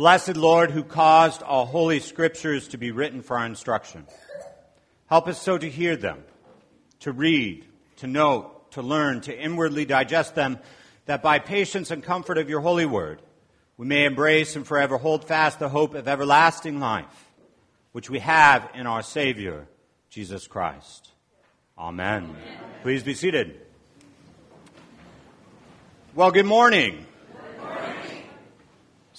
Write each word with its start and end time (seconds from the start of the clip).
Blessed 0.00 0.38
Lord, 0.38 0.70
who 0.70 0.82
caused 0.82 1.42
all 1.42 1.66
holy 1.66 2.00
scriptures 2.00 2.68
to 2.68 2.78
be 2.78 2.90
written 2.90 3.20
for 3.20 3.36
our 3.36 3.44
instruction, 3.44 4.06
help 5.08 5.28
us 5.28 5.38
so 5.38 5.58
to 5.58 5.68
hear 5.68 5.94
them, 5.94 6.24
to 7.00 7.12
read, 7.12 7.66
to 7.96 8.06
note, 8.06 8.72
to 8.72 8.80
learn, 8.80 9.20
to 9.20 9.38
inwardly 9.38 9.84
digest 9.84 10.34
them, 10.34 10.58
that 11.04 11.22
by 11.22 11.38
patience 11.38 11.90
and 11.90 12.02
comfort 12.02 12.38
of 12.38 12.48
your 12.48 12.60
holy 12.60 12.86
word, 12.86 13.20
we 13.76 13.84
may 13.84 14.06
embrace 14.06 14.56
and 14.56 14.66
forever 14.66 14.96
hold 14.96 15.26
fast 15.26 15.58
the 15.58 15.68
hope 15.68 15.94
of 15.94 16.08
everlasting 16.08 16.80
life, 16.80 17.28
which 17.92 18.08
we 18.08 18.20
have 18.20 18.70
in 18.72 18.86
our 18.86 19.02
Savior, 19.02 19.68
Jesus 20.08 20.46
Christ. 20.46 21.10
Amen. 21.76 22.24
Amen. 22.24 22.58
Please 22.80 23.02
be 23.02 23.12
seated. 23.12 23.60
Well, 26.14 26.30
good 26.30 26.46
morning. 26.46 27.04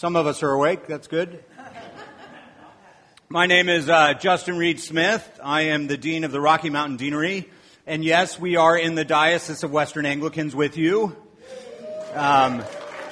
Some 0.02 0.16
of 0.16 0.26
us 0.26 0.42
are 0.42 0.50
awake. 0.50 0.88
That's 0.88 1.06
good. 1.06 1.44
My 3.30 3.46
name 3.46 3.70
is 3.70 3.88
uh, 3.88 4.16
Justin 4.16 4.58
Reed 4.58 4.80
Smith. 4.80 5.40
I 5.44 5.66
am 5.66 5.86
the 5.86 5.96
Dean 5.96 6.24
of 6.24 6.32
the 6.32 6.42
Rocky 6.42 6.72
Mountain 6.72 6.98
Deanery. 6.98 7.48
And 7.86 8.04
yes, 8.04 8.40
we 8.40 8.56
are 8.56 8.76
in 8.76 8.96
the 8.96 9.06
Diocese 9.06 9.64
of 9.64 9.72
Western 9.72 10.08
Anglicans 10.08 10.56
with 10.56 10.76
you. 10.76 11.16
Um, 12.16 12.64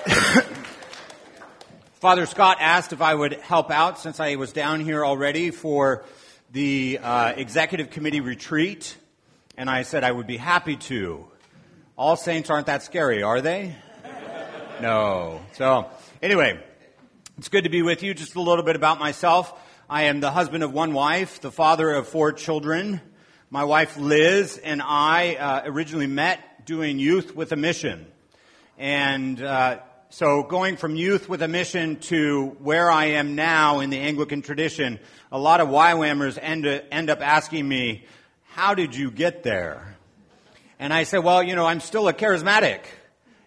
Father 2.00 2.26
Scott 2.26 2.58
asked 2.60 2.92
if 2.92 3.04
I 3.04 3.14
would 3.14 3.34
help 3.34 3.70
out 3.70 4.00
since 4.00 4.20
I 4.20 4.38
was 4.38 4.52
down 4.52 4.80
here 4.80 5.06
already 5.06 5.52
for 5.52 6.04
the 6.52 6.98
uh, 7.04 7.34
executive 7.38 7.92
committee 7.92 8.22
retreat. 8.22 8.98
And 9.60 9.70
I 9.70 9.84
said 9.84 10.04
I 10.04 10.12
would 10.12 10.26
be 10.26 10.38
happy 10.38 10.78
to. 10.78 11.28
All 11.96 12.16
saints 12.16 12.50
aren't 12.50 12.66
that 12.66 12.82
scary, 12.82 13.22
are 13.22 13.42
they? 13.42 13.76
No. 14.82 15.42
So, 15.52 15.90
anyway, 16.22 16.58
it's 17.40 17.48
good 17.48 17.64
to 17.64 17.70
be 17.70 17.82
with 17.82 18.04
you. 18.04 18.14
Just 18.14 18.36
a 18.36 18.42
little 18.42 18.66
bit 18.66 18.76
about 18.76 19.00
myself. 19.00 19.58
I 19.90 20.04
am 20.04 20.20
the 20.20 20.30
husband 20.30 20.62
of 20.62 20.74
one 20.74 20.92
wife, 20.92 21.40
the 21.40 21.54
father 21.54 21.90
of 21.90 22.06
four 22.06 22.34
children. 22.34 23.00
My 23.50 23.64
wife 23.64 23.96
Liz 23.96 24.58
and 24.62 24.82
I 24.84 25.36
uh, 25.36 25.62
originally 25.64 26.06
met 26.06 26.66
doing 26.66 27.00
youth 27.00 27.34
with 27.34 27.54
a 27.54 27.56
mission. 27.56 28.08
And 28.78 29.42
uh, 29.42 29.80
so 30.10 30.44
going 30.44 30.76
from 30.76 30.98
youth 30.98 31.30
with 31.30 31.42
a 31.42 31.48
mission 31.48 32.02
to 32.12 32.58
where 32.60 32.92
I 32.92 33.06
am 33.06 33.36
now 33.36 33.80
in 33.80 33.90
the 33.90 34.00
Anglican 34.00 34.42
tradition, 34.42 35.00
a 35.32 35.40
lot 35.40 35.62
of 35.62 35.70
YWAMers 35.70 36.38
end, 36.42 36.66
end 36.66 37.10
up 37.10 37.22
asking 37.22 37.66
me, 37.66 38.04
how 38.50 38.74
did 38.74 38.94
you 38.94 39.12
get 39.12 39.44
there? 39.44 39.96
And 40.78 40.94
I 40.94 41.04
say, 41.04 41.20
well, 41.20 41.42
you 41.42 41.56
know, 41.56 41.66
I'm 41.66 41.80
still 41.80 42.10
a 42.10 42.14
charismatic, 42.14 42.82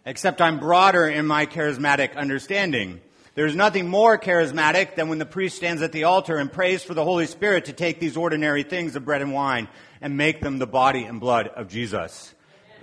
except 0.07 0.41
I'm 0.41 0.61
broader 0.61 1.07
in 1.07 1.27
my 1.27 1.45
charismatic 1.45 2.17
understanding. 2.17 3.03
There's 3.35 3.57
nothing 3.57 3.89
more 3.89 4.19
charismatic 4.19 4.95
than 4.95 5.09
when 5.09 5.19
the 5.19 5.25
priest 5.25 5.57
stands 5.57 5.81
at 5.81 5.93
the 5.93 6.05
altar 6.05 6.37
and 6.37 6.53
prays 6.53 6.83
for 6.83 6.93
the 6.93 7.05
Holy 7.05 7.27
Spirit 7.27 7.65
to 7.65 7.73
take 7.73 7.99
these 7.99 8.15
ordinary 8.15 8.63
things 8.63 8.95
of 8.95 9.07
bread 9.07 9.23
and 9.23 9.33
wine 9.33 9.69
and 10.03 10.19
make 10.19 10.43
them 10.43 10.59
the 10.59 10.67
body 10.67 11.05
and 11.05 11.19
blood 11.19 11.49
of 11.49 11.69
Jesus. 11.69 12.35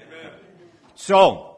Amen. 0.08 0.32
So, 0.96 1.58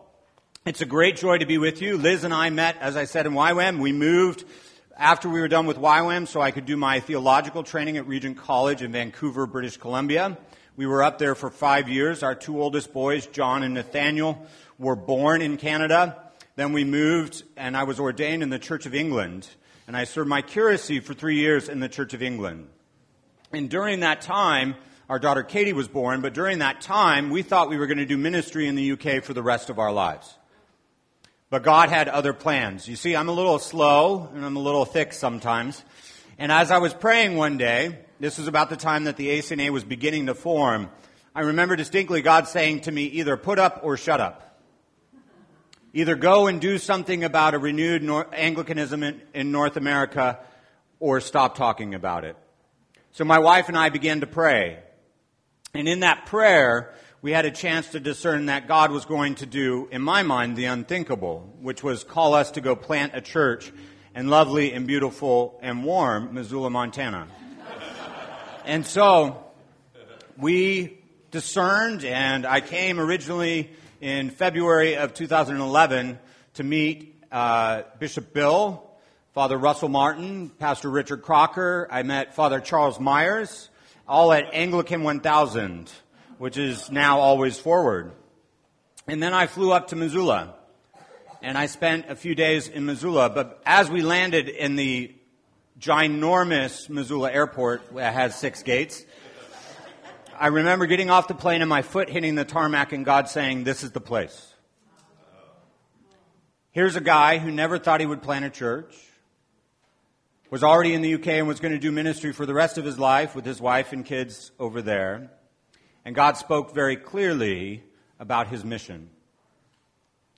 it's 0.66 0.82
a 0.82 0.86
great 0.86 1.16
joy 1.16 1.38
to 1.38 1.46
be 1.46 1.58
with 1.58 1.82
you. 1.82 1.98
Liz 1.98 2.26
and 2.26 2.34
I 2.34 2.50
met, 2.50 2.76
as 2.82 2.98
I 2.98 3.06
said, 3.06 3.26
in 3.26 3.32
YWAM. 3.32 3.80
We 3.80 3.94
moved 3.94 4.44
after 4.98 5.30
we 5.30 5.40
were 5.40 5.48
done 5.48 5.68
with 5.68 5.78
YWAM 5.78 6.28
so 6.28 6.42
I 6.42 6.52
could 6.52 6.66
do 6.66 6.76
my 6.76 7.00
theological 7.00 7.64
training 7.64 7.96
at 7.96 8.06
Regent 8.08 8.38
College 8.38 8.82
in 8.82 8.92
Vancouver, 8.92 9.48
British 9.48 9.78
Columbia. 9.78 10.38
We 10.76 10.86
were 10.86 11.02
up 11.02 11.18
there 11.18 11.34
for 11.34 11.50
five 11.50 11.88
years. 11.88 12.24
Our 12.24 12.36
two 12.36 12.62
oldest 12.62 12.92
boys, 12.92 13.26
John 13.26 13.64
and 13.64 13.74
Nathaniel, 13.74 14.46
were 14.78 14.98
born 14.98 15.42
in 15.42 15.56
Canada. 15.56 16.31
Then 16.62 16.74
we 16.74 16.84
moved, 16.84 17.42
and 17.58 17.76
I 17.76 17.86
was 17.86 18.00
ordained 18.00 18.44
in 18.44 18.52
the 18.52 18.60
Church 18.60 18.86
of 18.86 18.94
England, 18.94 19.50
and 19.88 19.98
I 19.98 20.04
served 20.04 20.30
my 20.30 20.44
curacy 20.44 21.00
for 21.00 21.16
three 21.16 21.38
years 21.38 21.68
in 21.68 21.80
the 21.80 21.90
Church 21.90 22.14
of 22.14 22.22
England. 22.22 22.68
And 23.52 23.68
during 23.68 24.02
that 24.02 24.22
time, 24.22 24.76
our 25.10 25.18
daughter 25.18 25.42
Katie 25.42 25.74
was 25.74 25.88
born, 25.88 26.22
but 26.22 26.36
during 26.36 26.60
that 26.60 26.80
time, 26.80 27.32
we 27.32 27.42
thought 27.42 27.70
we 27.70 27.80
were 27.80 27.88
going 27.88 27.98
to 27.98 28.06
do 28.06 28.16
ministry 28.16 28.68
in 28.68 28.76
the 28.76 28.92
UK 28.92 29.24
for 29.24 29.34
the 29.34 29.42
rest 29.42 29.72
of 29.72 29.80
our 29.80 29.92
lives. 29.92 30.38
But 31.50 31.64
God 31.64 31.90
had 31.90 32.08
other 32.08 32.32
plans. 32.32 32.88
You 32.88 32.96
see, 32.96 33.16
I'm 33.16 33.28
a 33.28 33.34
little 33.34 33.58
slow 33.58 34.30
and 34.32 34.46
I'm 34.46 34.56
a 34.56 34.62
little 34.62 34.86
thick 34.86 35.14
sometimes. 35.14 35.84
And 36.38 36.52
as 36.52 36.70
I 36.70 36.78
was 36.78 36.94
praying 36.94 37.38
one 37.38 37.58
day, 37.58 37.98
this 38.20 38.38
was 38.38 38.48
about 38.48 38.70
the 38.70 38.78
time 38.78 39.06
that 39.06 39.18
the 39.18 39.30
ACNA 39.30 39.72
was 39.72 39.84
beginning 39.84 40.28
to 40.28 40.36
form, 40.36 40.92
I 41.34 41.42
remember 41.42 41.76
distinctly 41.76 42.22
God 42.22 42.48
saying 42.48 42.82
to 42.82 42.92
me, 42.92 43.06
either 43.06 43.36
put 43.36 43.58
up 43.58 43.80
or 43.82 43.98
shut 43.98 44.22
up. 44.22 44.51
Either 45.94 46.16
go 46.16 46.48
and 46.48 46.62
do 46.62 46.78
something 46.78 47.24
about 47.24 47.54
a 47.54 47.60
renewed 47.60 48.04
Anglicanism 48.34 49.04
in, 49.04 49.22
in 49.34 49.52
North 49.52 49.76
America 49.76 50.40
or 51.00 51.20
stop 51.20 51.56
talking 51.56 51.96
about 51.96 52.24
it. 52.24 52.38
So 53.12 53.26
my 53.26 53.40
wife 53.40 53.68
and 53.68 53.78
I 53.78 53.90
began 53.90 54.22
to 54.22 54.28
pray. 54.28 54.80
And 55.74 55.90
in 55.90 56.02
that 56.02 56.28
prayer, 56.28 56.94
we 57.22 57.32
had 57.32 57.46
a 57.46 57.52
chance 57.52 57.90
to 57.90 58.00
discern 58.00 58.46
that 58.46 58.68
God 58.68 58.92
was 58.92 59.06
going 59.06 59.36
to 59.36 59.46
do, 59.46 59.90
in 59.92 60.02
my 60.02 60.24
mind, 60.24 60.56
the 60.56 60.66
unthinkable, 60.66 61.54
which 61.60 61.84
was 61.84 62.04
call 62.04 62.34
us 62.34 62.52
to 62.52 62.62
go 62.62 62.76
plant 62.76 63.12
a 63.14 63.22
church 63.22 63.72
in 64.16 64.30
lovely 64.30 64.74
and 64.74 64.88
beautiful 64.88 65.60
and 65.62 65.84
warm 65.84 66.34
Missoula, 66.34 66.70
Montana. 66.70 67.28
and 68.66 68.86
so 68.86 69.44
we 70.38 71.00
discerned, 71.32 72.04
and 72.06 72.46
I 72.46 72.62
came 72.62 73.00
originally 73.00 73.72
in 74.02 74.32
February 74.32 74.98
of 74.98 75.14
2011 75.14 76.18
to 76.56 76.64
meet 76.64 77.24
uh, 77.32 77.84
Bishop 78.00 78.34
Bill, 78.34 78.90
Father 79.34 79.58
Russell 79.58 79.90
Martin, 79.90 80.50
Pastor 80.50 80.90
Richard 80.90 81.22
Crocker. 81.22 81.88
I 81.90 82.02
met 82.02 82.34
Father 82.34 82.60
Charles 82.60 83.00
Myers, 83.00 83.70
all 84.08 84.34
at 84.34 84.54
Anglican 84.54 85.04
1000, 85.04 85.92
which 86.40 86.58
is 86.58 86.92
now 86.92 87.20
always 87.20 87.60
forward. 87.60 88.12
And 89.08 89.22
then 89.22 89.36
I 89.36 89.46
flew 89.46 89.72
up 89.72 89.90
to 89.90 89.96
Missoula, 89.96 90.56
and 91.44 91.56
I 91.56 91.68
spent 91.68 92.10
a 92.10 92.16
few 92.16 92.34
days 92.34 92.68
in 92.68 92.86
Missoula. 92.88 93.30
But 93.30 93.62
as 93.68 93.90
we 93.90 94.02
landed 94.02 94.50
in 94.50 94.76
the 94.76 95.14
ginormous 95.80 96.90
Missoula 96.90 97.32
airport, 97.32 97.96
that 97.96 98.14
has 98.14 98.36
six 98.36 98.64
gates, 98.64 99.06
I 100.42 100.48
remember 100.48 100.88
getting 100.88 101.12
off 101.12 101.28
the 101.28 101.36
plane 101.36 101.62
and 101.62 101.70
my 101.70 101.84
foot 101.84 102.10
hitting 102.10 102.34
the 102.34 102.44
tarmac 102.44 102.94
and 102.94 103.06
God 103.06 103.30
saying, 103.30 103.64
This 103.64 103.84
is 103.84 103.92
the 103.92 104.02
place. 104.02 104.56
Here's 106.72 106.96
a 106.96 107.02
guy 107.02 107.38
who 107.38 107.52
never 107.52 107.78
thought 107.78 108.00
he 108.00 108.08
would 108.08 108.24
plant 108.24 108.44
a 108.44 108.50
church, 108.50 108.96
was 110.50 110.64
already 110.64 110.96
in 110.96 111.04
the 111.04 111.14
UK 111.14 111.28
and 111.28 111.48
was 111.48 111.60
going 111.60 111.74
to 111.74 111.80
do 111.80 111.92
ministry 111.92 112.34
for 112.34 112.48
the 112.48 112.56
rest 112.56 112.80
of 112.80 112.86
his 112.86 112.98
life 112.98 113.36
with 113.36 113.46
his 113.46 113.62
wife 113.62 113.94
and 113.94 114.04
kids 114.04 114.52
over 114.58 114.82
there. 114.82 115.30
And 116.06 116.16
God 116.16 116.38
spoke 116.38 116.74
very 116.74 116.96
clearly 116.96 117.84
about 118.20 118.48
his 118.48 118.66
mission. 118.66 119.12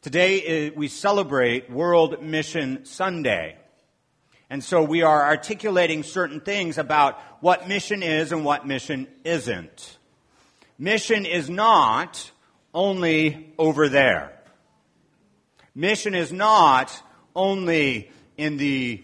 Today 0.01 0.41
eh, 0.41 0.71
we 0.75 0.89
celebrate 0.89 1.71
World 1.71 2.21
Mission 2.21 2.83
Sunday. 2.83 3.55
And 4.53 4.63
so 4.63 4.83
we 4.83 5.01
are 5.01 5.25
articulating 5.25 6.03
certain 6.03 6.39
things 6.39 6.77
about 6.77 7.19
what 7.39 7.67
mission 7.67 8.03
is 8.03 8.31
and 8.31 8.45
what 8.45 8.67
mission 8.67 9.07
isn't. 9.23 9.97
Mission 10.77 11.25
is 11.25 11.49
not 11.49 12.29
only 12.71 13.51
over 13.57 13.89
there. 13.89 14.31
Mission 15.73 16.13
is 16.13 16.31
not 16.31 17.01
only 17.35 18.11
in 18.37 18.57
the 18.57 19.03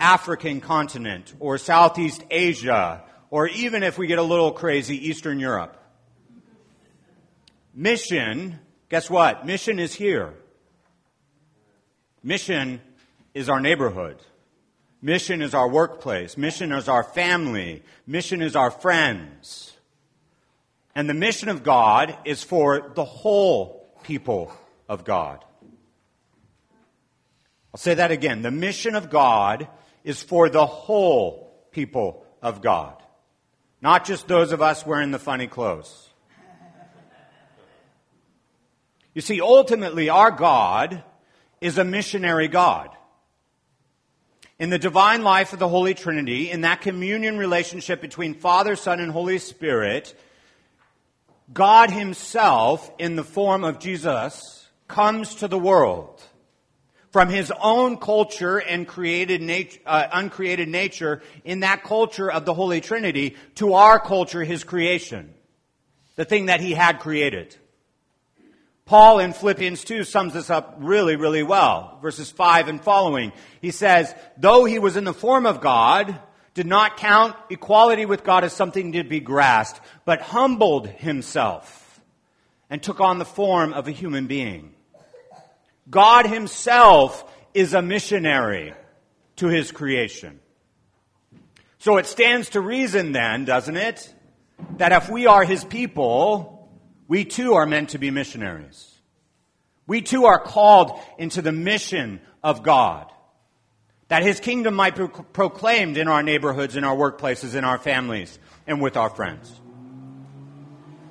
African 0.00 0.60
continent 0.60 1.34
or 1.38 1.56
Southeast 1.56 2.24
Asia 2.28 3.04
or 3.30 3.46
even 3.46 3.84
if 3.84 3.96
we 3.96 4.08
get 4.08 4.18
a 4.18 4.24
little 4.24 4.50
crazy, 4.50 5.06
Eastern 5.06 5.38
Europe. 5.38 5.76
Mission, 7.72 8.58
guess 8.88 9.08
what? 9.08 9.46
Mission 9.46 9.78
is 9.78 9.94
here. 9.94 10.34
Mission 12.24 12.80
is 13.34 13.48
our 13.48 13.60
neighborhood. 13.60 14.16
Mission 15.02 15.40
is 15.40 15.54
our 15.54 15.68
workplace. 15.68 16.36
Mission 16.36 16.72
is 16.72 16.88
our 16.88 17.02
family. 17.02 17.82
Mission 18.06 18.42
is 18.42 18.54
our 18.54 18.70
friends. 18.70 19.74
And 20.94 21.08
the 21.08 21.14
mission 21.14 21.48
of 21.48 21.62
God 21.62 22.16
is 22.24 22.42
for 22.42 22.90
the 22.94 23.04
whole 23.04 23.88
people 24.02 24.52
of 24.88 25.04
God. 25.04 25.42
I'll 27.72 27.78
say 27.78 27.94
that 27.94 28.10
again. 28.10 28.42
The 28.42 28.50
mission 28.50 28.94
of 28.94 29.08
God 29.08 29.68
is 30.04 30.22
for 30.22 30.48
the 30.48 30.66
whole 30.66 31.50
people 31.70 32.26
of 32.42 32.60
God. 32.60 33.00
Not 33.80 34.04
just 34.04 34.28
those 34.28 34.52
of 34.52 34.60
us 34.60 34.84
wearing 34.84 35.12
the 35.12 35.18
funny 35.18 35.46
clothes. 35.46 36.08
You 39.14 39.22
see, 39.22 39.40
ultimately, 39.40 40.08
our 40.08 40.30
God 40.30 41.02
is 41.60 41.78
a 41.78 41.84
missionary 41.84 42.48
God 42.48 42.90
in 44.60 44.68
the 44.68 44.78
divine 44.78 45.22
life 45.22 45.54
of 45.54 45.58
the 45.58 45.68
Holy 45.68 45.94
Trinity, 45.94 46.50
in 46.50 46.60
that 46.60 46.82
communion 46.82 47.38
relationship 47.38 48.02
between 48.02 48.34
Father, 48.34 48.76
Son, 48.76 49.00
and 49.00 49.10
Holy 49.10 49.38
Spirit, 49.38 50.14
God 51.50 51.90
Himself, 51.90 52.90
in 52.98 53.16
the 53.16 53.24
form 53.24 53.64
of 53.64 53.80
Jesus, 53.80 54.68
comes 54.86 55.36
to 55.36 55.48
the 55.48 55.58
world 55.58 56.22
from 57.10 57.28
his 57.28 57.50
own 57.60 57.96
culture 57.96 58.58
and 58.58 58.86
created 58.86 59.40
nat- 59.40 59.78
uh, 59.84 60.06
uncreated 60.12 60.68
nature 60.68 61.22
in 61.44 61.60
that 61.60 61.82
culture 61.82 62.30
of 62.30 62.44
the 62.44 62.54
Holy 62.54 62.80
Trinity 62.80 63.36
to 63.56 63.74
our 63.74 63.98
culture, 63.98 64.44
his 64.44 64.62
creation, 64.62 65.32
the 66.16 66.24
thing 66.24 66.46
that 66.46 66.60
he 66.60 66.72
had 66.72 67.00
created. 67.00 67.56
Paul 68.90 69.20
in 69.20 69.34
Philippians 69.34 69.84
2 69.84 70.02
sums 70.02 70.34
this 70.34 70.50
up 70.50 70.74
really, 70.80 71.14
really 71.14 71.44
well. 71.44 72.00
Verses 72.02 72.28
5 72.28 72.66
and 72.66 72.82
following. 72.82 73.32
He 73.62 73.70
says, 73.70 74.12
though 74.36 74.64
he 74.64 74.80
was 74.80 74.96
in 74.96 75.04
the 75.04 75.14
form 75.14 75.46
of 75.46 75.60
God, 75.60 76.18
did 76.54 76.66
not 76.66 76.96
count 76.96 77.36
equality 77.50 78.04
with 78.04 78.24
God 78.24 78.42
as 78.42 78.52
something 78.52 78.90
to 78.90 79.04
be 79.04 79.20
grasped, 79.20 79.80
but 80.04 80.20
humbled 80.20 80.88
himself 80.88 82.00
and 82.68 82.82
took 82.82 82.98
on 82.98 83.20
the 83.20 83.24
form 83.24 83.74
of 83.74 83.86
a 83.86 83.92
human 83.92 84.26
being. 84.26 84.74
God 85.88 86.26
himself 86.26 87.32
is 87.54 87.74
a 87.74 87.82
missionary 87.82 88.74
to 89.36 89.46
his 89.46 89.70
creation. 89.70 90.40
So 91.78 91.96
it 91.98 92.06
stands 92.06 92.48
to 92.50 92.60
reason 92.60 93.12
then, 93.12 93.44
doesn't 93.44 93.76
it, 93.76 94.12
that 94.78 94.90
if 94.90 95.08
we 95.08 95.28
are 95.28 95.44
his 95.44 95.64
people, 95.64 96.59
we 97.10 97.24
too 97.24 97.54
are 97.54 97.66
meant 97.66 97.88
to 97.88 97.98
be 97.98 98.12
missionaries. 98.12 98.88
We 99.88 100.00
too 100.00 100.26
are 100.26 100.38
called 100.38 100.96
into 101.18 101.42
the 101.42 101.50
mission 101.50 102.20
of 102.40 102.62
God. 102.62 103.10
That 104.06 104.22
his 104.22 104.38
kingdom 104.38 104.74
might 104.74 104.94
be 104.94 105.08
proclaimed 105.32 105.96
in 105.96 106.06
our 106.06 106.22
neighborhoods, 106.22 106.76
in 106.76 106.84
our 106.84 106.94
workplaces, 106.94 107.56
in 107.56 107.64
our 107.64 107.78
families, 107.78 108.38
and 108.64 108.80
with 108.80 108.96
our 108.96 109.10
friends. 109.10 109.52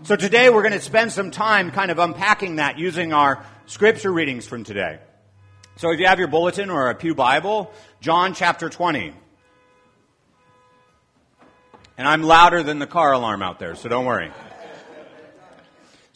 So 0.04 0.16
today 0.16 0.50
we're 0.50 0.62
going 0.62 0.72
to 0.72 0.80
spend 0.80 1.12
some 1.12 1.32
time 1.32 1.70
kind 1.70 1.92
of 1.92 2.00
unpacking 2.00 2.56
that 2.56 2.80
using 2.80 3.12
our 3.12 3.46
scripture 3.66 4.14
readings 4.14 4.48
from 4.48 4.64
today. 4.64 5.00
So 5.76 5.92
if 5.92 6.00
you 6.00 6.08
have 6.08 6.18
your 6.18 6.30
bulletin 6.30 6.70
or 6.70 6.90
a 6.90 6.96
Pew 6.96 7.14
Bible, 7.14 7.74
John 8.00 8.34
chapter 8.34 8.70
20. 8.70 9.12
And 11.98 12.08
I'm 12.08 12.24
louder 12.24 12.64
than 12.64 12.80
the 12.80 12.88
car 12.88 13.12
alarm 13.12 13.42
out 13.42 13.60
there, 13.60 13.76
so 13.76 13.90
don't 13.90 14.06
worry. 14.06 14.32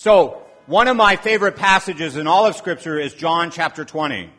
So, 0.03 0.41
one 0.65 0.89
of 0.89 0.97
my 0.97 1.15
favorite 1.15 1.55
passages 1.55 2.17
in 2.17 2.27
all 2.27 2.45
of 2.45 2.57
scripture 2.57 2.99
is 2.99 3.13
John 3.13 3.51
chapter 3.51 3.85
20. 3.85 4.29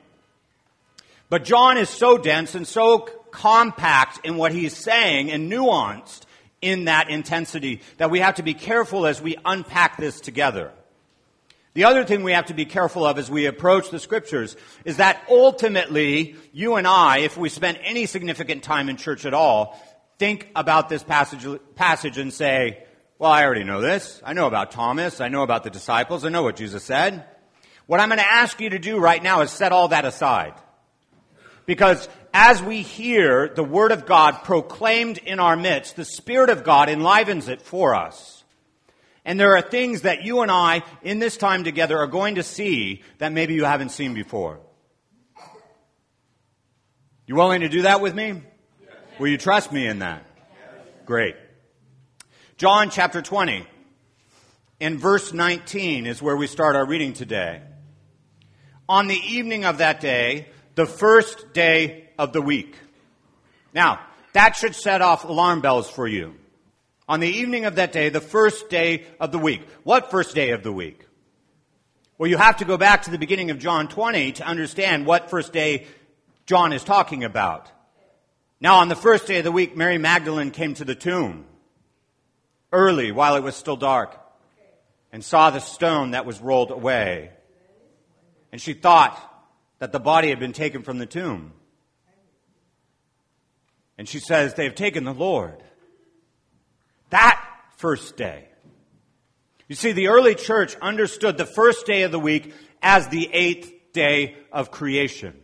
But 1.30 1.44
John 1.44 1.78
is 1.78 1.88
so 1.88 2.18
dense 2.18 2.54
and 2.54 2.68
so 2.68 3.08
compact 3.30 4.26
in 4.26 4.36
what 4.36 4.52
he's 4.52 4.76
saying 4.76 5.30
and 5.30 5.50
nuanced 5.50 6.24
in 6.60 6.84
that 6.84 7.08
intensity 7.08 7.80
that 7.96 8.10
we 8.10 8.18
have 8.18 8.34
to 8.34 8.42
be 8.42 8.52
careful 8.52 9.06
as 9.06 9.22
we 9.22 9.38
unpack 9.42 9.96
this 9.96 10.20
together. 10.20 10.70
The 11.72 11.84
other 11.84 12.04
thing 12.04 12.24
we 12.24 12.32
have 12.32 12.48
to 12.48 12.54
be 12.54 12.66
careful 12.66 13.06
of 13.06 13.16
as 13.16 13.30
we 13.30 13.46
approach 13.46 13.88
the 13.88 13.98
scriptures 13.98 14.58
is 14.84 14.98
that 14.98 15.22
ultimately, 15.30 16.36
you 16.52 16.74
and 16.74 16.86
I, 16.86 17.20
if 17.20 17.38
we 17.38 17.48
spend 17.48 17.78
any 17.82 18.04
significant 18.04 18.64
time 18.64 18.90
in 18.90 18.98
church 18.98 19.24
at 19.24 19.32
all, 19.32 19.80
think 20.18 20.46
about 20.54 20.90
this 20.90 21.02
passage, 21.02 21.46
passage 21.74 22.18
and 22.18 22.34
say, 22.34 22.83
well, 23.24 23.32
I 23.32 23.46
already 23.46 23.64
know 23.64 23.80
this. 23.80 24.20
I 24.22 24.34
know 24.34 24.46
about 24.46 24.72
Thomas. 24.72 25.18
I 25.18 25.28
know 25.28 25.44
about 25.44 25.64
the 25.64 25.70
disciples. 25.70 26.26
I 26.26 26.28
know 26.28 26.42
what 26.42 26.56
Jesus 26.56 26.84
said. 26.84 27.24
What 27.86 27.98
I'm 27.98 28.10
going 28.10 28.18
to 28.18 28.30
ask 28.30 28.60
you 28.60 28.68
to 28.68 28.78
do 28.78 28.98
right 28.98 29.22
now 29.22 29.40
is 29.40 29.50
set 29.50 29.72
all 29.72 29.88
that 29.88 30.04
aside. 30.04 30.52
Because 31.64 32.06
as 32.34 32.62
we 32.62 32.82
hear 32.82 33.48
the 33.48 33.64
Word 33.64 33.92
of 33.92 34.04
God 34.04 34.42
proclaimed 34.44 35.16
in 35.16 35.40
our 35.40 35.56
midst, 35.56 35.96
the 35.96 36.04
Spirit 36.04 36.50
of 36.50 36.64
God 36.64 36.90
enlivens 36.90 37.48
it 37.48 37.62
for 37.62 37.94
us. 37.94 38.44
And 39.24 39.40
there 39.40 39.56
are 39.56 39.62
things 39.62 40.02
that 40.02 40.22
you 40.24 40.42
and 40.42 40.50
I, 40.50 40.82
in 41.02 41.18
this 41.18 41.38
time 41.38 41.64
together, 41.64 41.96
are 41.96 42.06
going 42.06 42.34
to 42.34 42.42
see 42.42 43.00
that 43.20 43.32
maybe 43.32 43.54
you 43.54 43.64
haven't 43.64 43.88
seen 43.88 44.12
before. 44.12 44.60
You 47.26 47.36
willing 47.36 47.62
to 47.62 47.70
do 47.70 47.82
that 47.82 48.02
with 48.02 48.14
me? 48.14 48.42
Will 49.18 49.28
you 49.28 49.38
trust 49.38 49.72
me 49.72 49.86
in 49.86 50.00
that? 50.00 50.26
Great. 51.06 51.36
John 52.56 52.90
chapter 52.90 53.20
20, 53.20 53.66
in 54.78 54.98
verse 54.98 55.32
19 55.32 56.06
is 56.06 56.22
where 56.22 56.36
we 56.36 56.46
start 56.46 56.76
our 56.76 56.86
reading 56.86 57.12
today. 57.12 57.60
On 58.88 59.08
the 59.08 59.18
evening 59.18 59.64
of 59.64 59.78
that 59.78 60.00
day, 60.00 60.46
the 60.76 60.86
first 60.86 61.52
day 61.52 62.10
of 62.16 62.32
the 62.32 62.40
week. 62.40 62.76
Now, 63.74 63.98
that 64.34 64.54
should 64.54 64.76
set 64.76 65.02
off 65.02 65.24
alarm 65.24 65.62
bells 65.62 65.90
for 65.90 66.06
you. 66.06 66.36
On 67.08 67.18
the 67.18 67.28
evening 67.28 67.64
of 67.64 67.74
that 67.74 67.90
day, 67.90 68.08
the 68.08 68.20
first 68.20 68.70
day 68.70 69.04
of 69.18 69.32
the 69.32 69.38
week. 69.38 69.62
What 69.82 70.12
first 70.12 70.36
day 70.36 70.50
of 70.50 70.62
the 70.62 70.72
week? 70.72 71.04
Well, 72.18 72.30
you 72.30 72.36
have 72.36 72.58
to 72.58 72.64
go 72.64 72.76
back 72.76 73.02
to 73.02 73.10
the 73.10 73.18
beginning 73.18 73.50
of 73.50 73.58
John 73.58 73.88
20 73.88 74.30
to 74.32 74.46
understand 74.46 75.06
what 75.06 75.28
first 75.28 75.52
day 75.52 75.88
John 76.46 76.72
is 76.72 76.84
talking 76.84 77.24
about. 77.24 77.68
Now, 78.60 78.76
on 78.76 78.88
the 78.88 78.94
first 78.94 79.26
day 79.26 79.38
of 79.38 79.44
the 79.44 79.50
week, 79.50 79.76
Mary 79.76 79.98
Magdalene 79.98 80.52
came 80.52 80.74
to 80.74 80.84
the 80.84 80.94
tomb 80.94 81.46
early 82.74 83.12
while 83.12 83.36
it 83.36 83.42
was 83.42 83.56
still 83.56 83.76
dark 83.76 84.20
and 85.12 85.24
saw 85.24 85.50
the 85.50 85.60
stone 85.60 86.10
that 86.10 86.26
was 86.26 86.40
rolled 86.40 86.70
away. 86.70 87.30
And 88.52 88.60
she 88.60 88.74
thought 88.74 89.18
that 89.78 89.92
the 89.92 90.00
body 90.00 90.28
had 90.28 90.40
been 90.40 90.52
taken 90.52 90.82
from 90.82 90.98
the 90.98 91.06
tomb. 91.06 91.52
And 93.96 94.08
she 94.08 94.18
says, 94.18 94.54
They 94.54 94.64
have 94.64 94.74
taken 94.74 95.04
the 95.04 95.14
Lord 95.14 95.62
that 97.10 97.40
first 97.76 98.16
day. 98.16 98.48
You 99.68 99.76
see, 99.76 99.92
the 99.92 100.08
early 100.08 100.34
church 100.34 100.74
understood 100.82 101.38
the 101.38 101.46
first 101.46 101.86
day 101.86 102.02
of 102.02 102.10
the 102.10 102.18
week 102.18 102.52
as 102.82 103.06
the 103.06 103.30
eighth 103.32 103.72
day 103.92 104.36
of 104.50 104.72
creation. 104.72 105.40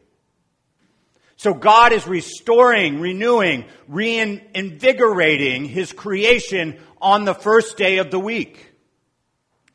So 1.40 1.54
God 1.54 1.94
is 1.94 2.06
restoring, 2.06 3.00
renewing, 3.00 3.64
reinvigorating 3.88 5.64
His 5.64 5.90
creation 5.90 6.78
on 7.00 7.25
the 7.25 7.32
first 7.32 7.78
day 7.78 7.96
of 7.96 8.10
the 8.10 8.20
week. 8.20 8.75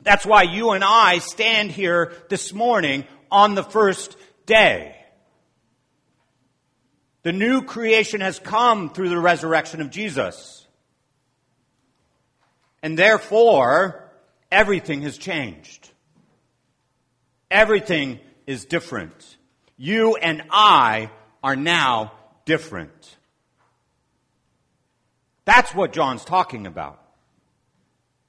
That's 0.00 0.24
why 0.24 0.44
you 0.44 0.70
and 0.70 0.84
I 0.84 1.18
stand 1.18 1.72
here 1.72 2.12
this 2.28 2.52
morning 2.52 3.04
on 3.32 3.56
the 3.56 3.64
first 3.64 4.16
day. 4.46 4.94
The 7.24 7.32
new 7.32 7.62
creation 7.62 8.20
has 8.20 8.38
come 8.38 8.90
through 8.90 9.08
the 9.08 9.18
resurrection 9.18 9.80
of 9.80 9.90
Jesus. 9.90 10.64
And 12.80 12.96
therefore, 12.96 14.08
everything 14.52 15.02
has 15.02 15.18
changed. 15.18 15.90
Everything 17.50 18.20
is 18.46 18.66
different. 18.66 19.36
You 19.76 20.14
and 20.14 20.44
I 20.48 21.10
are 21.46 21.54
now 21.54 22.10
different. 22.44 23.16
That's 25.44 25.72
what 25.72 25.92
John's 25.92 26.24
talking 26.24 26.66
about. 26.66 27.00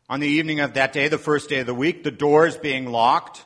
On 0.08 0.20
the 0.20 0.27
evening 0.27 0.60
of 0.60 0.75
that 0.75 0.94
day, 0.94 1.08
the 1.08 1.18
first 1.18 1.50
day 1.50 1.58
of 1.62 1.65
the 1.65 1.74
week, 1.74 2.03
the 2.03 2.12
doors 2.12 2.58
being 2.58 2.86
locked, 2.92 3.44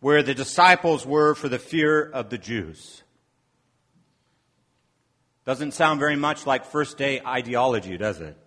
where 0.00 0.22
the 0.22 0.32
disciples 0.32 1.04
were 1.04 1.34
for 1.34 1.50
the 1.50 1.58
fear 1.58 2.02
of 2.02 2.30
the 2.30 2.38
Jews. 2.38 3.02
Doesn't 5.44 5.72
sound 5.72 6.00
very 6.00 6.16
much 6.16 6.46
like 6.46 6.64
first 6.64 6.96
day 6.96 7.20
ideology, 7.20 7.98
does 7.98 8.22
it? 8.22 8.38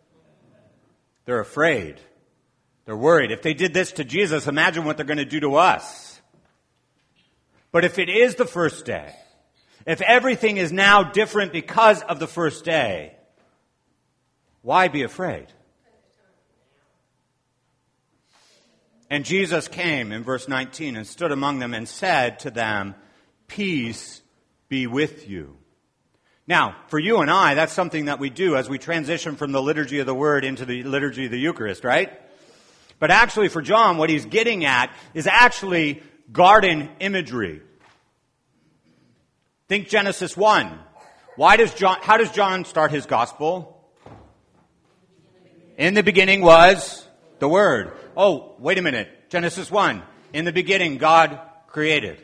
They're 1.25 1.39
afraid. 1.39 2.00
They're 2.86 2.98
worried. 2.98 3.29
If 3.29 3.43
they 3.43 3.53
did 3.53 3.75
this 3.75 3.91
to 3.91 4.03
Jesus, 4.03 4.48
imagine 4.48 4.86
what 4.86 4.98
they're 4.98 5.05
going 5.05 5.17
to 5.17 5.24
do 5.24 5.41
to 5.41 5.57
us. 5.57 6.19
But 7.72 7.86
if 7.86 8.00
it 8.00 8.10
is 8.10 8.34
the 8.34 8.48
first 8.48 8.86
day, 8.86 9.13
if 9.89 10.01
everything 10.01 10.58
is 10.58 10.72
now 10.72 11.01
different 11.01 11.51
because 11.51 12.03
of 12.03 12.19
the 12.19 12.27
first 12.27 12.63
day, 12.63 13.15
why 14.62 14.88
be 14.88 15.01
afraid? 15.01 15.48
And 19.10 19.25
Jesus 19.25 19.67
came 19.67 20.12
in 20.12 20.24
verse 20.24 20.48
19 20.48 20.96
and 20.96 21.08
stood 21.08 21.31
among 21.31 21.58
them 21.58 21.74
and 21.74 21.89
said 21.89 22.38
to 22.41 22.51
them, 22.51 22.93
Peace 23.48 24.22
be 24.67 24.86
with 24.86 25.27
you. 25.27 25.58
Now, 26.46 26.75
for 26.89 27.00
you 27.00 27.22
and 27.22 27.31
I, 27.31 27.55
that's 27.55 27.74
something 27.74 28.05
that 28.05 28.19
we 28.19 28.29
do 28.29 28.55
as 28.55 28.69
we 28.69 28.77
transition 28.77 29.38
from 29.38 29.51
the 29.51 29.62
liturgy 29.62 29.98
of 29.98 30.05
the 30.05 30.13
Word 30.13 30.46
into 30.46 30.65
the 30.65 30.84
liturgy 30.84 31.25
of 31.25 31.31
the 31.31 31.39
Eucharist, 31.39 31.84
right? 31.84 32.12
But 33.00 33.10
actually, 33.10 33.50
for 33.50 33.63
John, 33.63 33.98
what 33.98 34.12
he's 34.12 34.25
getting 34.25 34.65
at 34.65 34.93
is 35.15 35.25
actually 35.25 36.03
garden 36.31 36.91
imagery. 37.00 37.63
Think 39.69 39.88
Genesis 39.88 40.35
1. 40.35 40.79
Why 41.35 41.55
does 41.55 41.71
John, 41.75 41.99
how 42.01 42.17
does 42.17 42.31
John 42.31 42.65
start 42.65 42.89
his 42.89 43.05
gospel? 43.05 43.88
In 45.77 45.93
the 45.93 46.01
beginning 46.01 46.41
was 46.41 47.07
the 47.38 47.47
Word. 47.47 47.93
Oh, 48.17 48.55
wait 48.57 48.79
a 48.79 48.81
minute. 48.81 49.29
Genesis 49.29 49.69
1. 49.69 50.01
In 50.33 50.45
the 50.45 50.51
beginning, 50.51 50.97
God 50.97 51.39
created. 51.67 52.19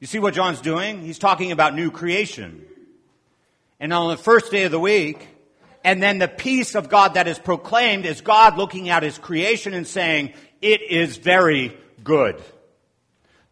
You 0.00 0.06
see 0.06 0.18
what 0.18 0.34
John's 0.34 0.60
doing? 0.60 1.00
He's 1.00 1.18
talking 1.18 1.50
about 1.50 1.74
new 1.74 1.90
creation 1.90 2.66
and 3.80 3.90
on 3.92 4.10
the 4.10 4.16
first 4.16 4.52
day 4.52 4.64
of 4.64 4.70
the 4.70 4.78
week, 4.78 5.26
and 5.82 6.00
then 6.02 6.18
the 6.18 6.28
peace 6.28 6.74
of 6.74 6.90
God 6.90 7.14
that 7.14 7.26
is 7.26 7.38
proclaimed 7.38 8.04
is 8.04 8.20
God 8.20 8.58
looking 8.58 8.90
at 8.90 9.02
his 9.02 9.16
creation 9.16 9.72
and 9.74 9.86
saying, 9.86 10.34
it 10.60 10.82
is 10.82 11.16
very 11.16 11.76
good. 12.04 12.40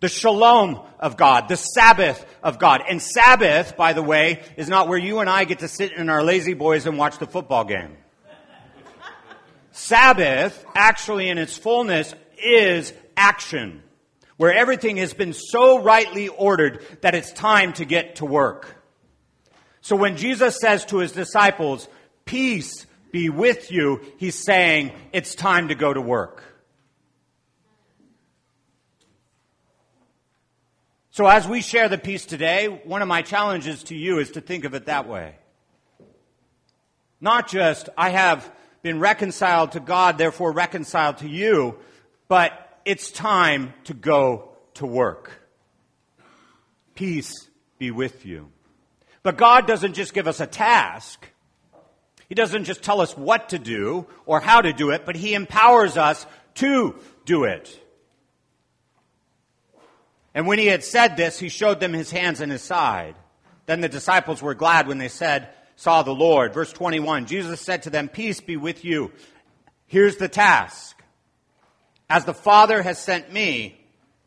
The 0.00 0.09
shalom 0.09 0.80
of 0.99 1.16
God, 1.16 1.49
the 1.49 1.57
Sabbath 1.57 2.25
of 2.42 2.59
God. 2.59 2.83
And 2.88 3.02
Sabbath, 3.02 3.76
by 3.76 3.92
the 3.92 4.02
way, 4.02 4.42
is 4.57 4.69
not 4.69 4.88
where 4.88 4.99
you 4.99 5.21
and 5.21 5.28
I 5.28 5.45
get 5.45 5.59
to 5.59 5.69
sit 5.69 5.92
in 5.92 6.09
our 6.09 6.23
lazy 6.23 6.54
boys 6.54 6.87
and 6.87 6.97
watch 6.97 7.19
the 7.19 7.26
football 7.26 7.64
game. 7.64 7.97
Sabbath, 9.73 10.64
actually 10.75 11.28
in 11.28 11.38
its 11.38 11.57
fullness, 11.57 12.14
is 12.42 12.92
action, 13.16 13.83
where 14.37 14.52
everything 14.52 14.97
has 14.97 15.12
been 15.12 15.33
so 15.33 15.83
rightly 15.83 16.28
ordered 16.28 16.85
that 17.02 17.14
it's 17.14 17.33
time 17.33 17.75
to 17.75 17.85
get 17.85 18.16
to 18.16 18.25
work. 18.25 18.76
So 19.83 19.97
when 19.97 20.16
Jesus 20.16 20.59
says 20.61 20.85
to 20.87 20.99
his 20.99 21.12
disciples, 21.12 21.88
Peace 22.25 22.87
be 23.12 23.28
with 23.28 23.71
you, 23.71 24.00
he's 24.19 24.35
saying, 24.35 24.92
It's 25.12 25.35
time 25.35 25.69
to 25.69 25.75
go 25.75 25.92
to 25.92 26.00
work. 26.00 26.42
So 31.12 31.26
as 31.26 31.46
we 31.48 31.60
share 31.60 31.88
the 31.88 31.98
peace 31.98 32.24
today, 32.24 32.68
one 32.68 33.02
of 33.02 33.08
my 33.08 33.22
challenges 33.22 33.82
to 33.84 33.96
you 33.96 34.20
is 34.20 34.30
to 34.32 34.40
think 34.40 34.64
of 34.64 34.74
it 34.74 34.86
that 34.86 35.08
way. 35.08 35.34
Not 37.20 37.48
just, 37.48 37.88
I 37.98 38.10
have 38.10 38.50
been 38.82 39.00
reconciled 39.00 39.72
to 39.72 39.80
God, 39.80 40.18
therefore 40.18 40.52
reconciled 40.52 41.18
to 41.18 41.28
you, 41.28 41.76
but 42.28 42.52
it's 42.84 43.10
time 43.10 43.74
to 43.84 43.94
go 43.94 44.50
to 44.74 44.86
work. 44.86 45.32
Peace 46.94 47.48
be 47.78 47.90
with 47.90 48.24
you. 48.24 48.48
But 49.24 49.36
God 49.36 49.66
doesn't 49.66 49.94
just 49.94 50.14
give 50.14 50.28
us 50.28 50.38
a 50.38 50.46
task. 50.46 51.28
He 52.28 52.36
doesn't 52.36 52.64
just 52.64 52.82
tell 52.82 53.00
us 53.00 53.16
what 53.16 53.48
to 53.48 53.58
do 53.58 54.06
or 54.26 54.38
how 54.38 54.60
to 54.60 54.72
do 54.72 54.90
it, 54.90 55.04
but 55.04 55.16
He 55.16 55.34
empowers 55.34 55.96
us 55.96 56.24
to 56.54 56.94
do 57.24 57.44
it. 57.44 57.78
And 60.34 60.46
when 60.46 60.58
He 60.58 60.66
had 60.66 60.84
said 60.84 61.16
this, 61.16 61.38
He 61.38 61.49
showed 61.49 61.80
them 61.80 61.92
His 61.92 62.10
hands 62.10 62.40
and 62.40 62.52
His 62.52 62.62
side. 62.62 63.14
Then 63.66 63.80
the 63.80 63.88
disciples 63.88 64.42
were 64.42 64.54
glad 64.54 64.88
when 64.88 64.99
they 64.99 65.08
said, 65.08 65.49
saw 65.80 66.02
the 66.02 66.14
Lord. 66.14 66.52
Verse 66.52 66.72
21, 66.75 67.25
Jesus 67.25 67.58
said 67.58 67.84
to 67.84 67.90
them, 67.90 68.08
Peace 68.08 68.40
be 68.40 68.58
with 68.58 68.84
you. 68.84 69.12
Here's 69.87 70.16
the 70.16 70.28
task. 70.28 71.02
As 72.08 72.26
the 72.26 72.34
Father 72.34 72.82
has 72.82 72.99
sent 72.99 73.32
me, 73.32 73.80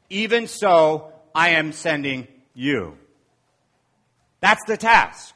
even 0.09 0.47
so 0.47 1.13
I 1.35 1.49
am 1.49 1.71
sending 1.71 2.27
you. 2.55 2.97
That's 4.39 4.65
the 4.65 4.77
task. 4.77 5.35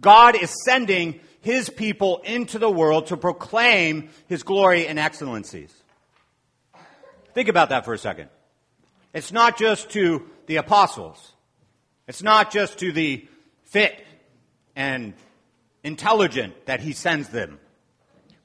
God 0.00 0.34
is 0.34 0.52
sending 0.64 1.20
his 1.42 1.70
people 1.70 2.22
into 2.24 2.58
the 2.58 2.70
world 2.70 3.06
to 3.06 3.16
proclaim 3.16 4.08
his 4.26 4.42
glory 4.42 4.88
and 4.88 4.98
excellencies. 4.98 5.72
Think 7.34 7.48
about 7.48 7.68
that 7.68 7.84
for 7.84 7.94
a 7.94 7.98
second. 7.98 8.30
It's 9.12 9.32
not 9.32 9.58
just 9.58 9.90
to 9.90 10.28
the 10.46 10.56
apostles. 10.56 11.32
It's 12.06 12.22
not 12.22 12.50
just 12.50 12.78
to 12.78 12.92
the 12.92 13.28
fit 13.64 14.04
and 14.76 15.14
intelligent 15.82 16.66
that 16.66 16.80
he 16.80 16.92
sends 16.92 17.28
them. 17.28 17.58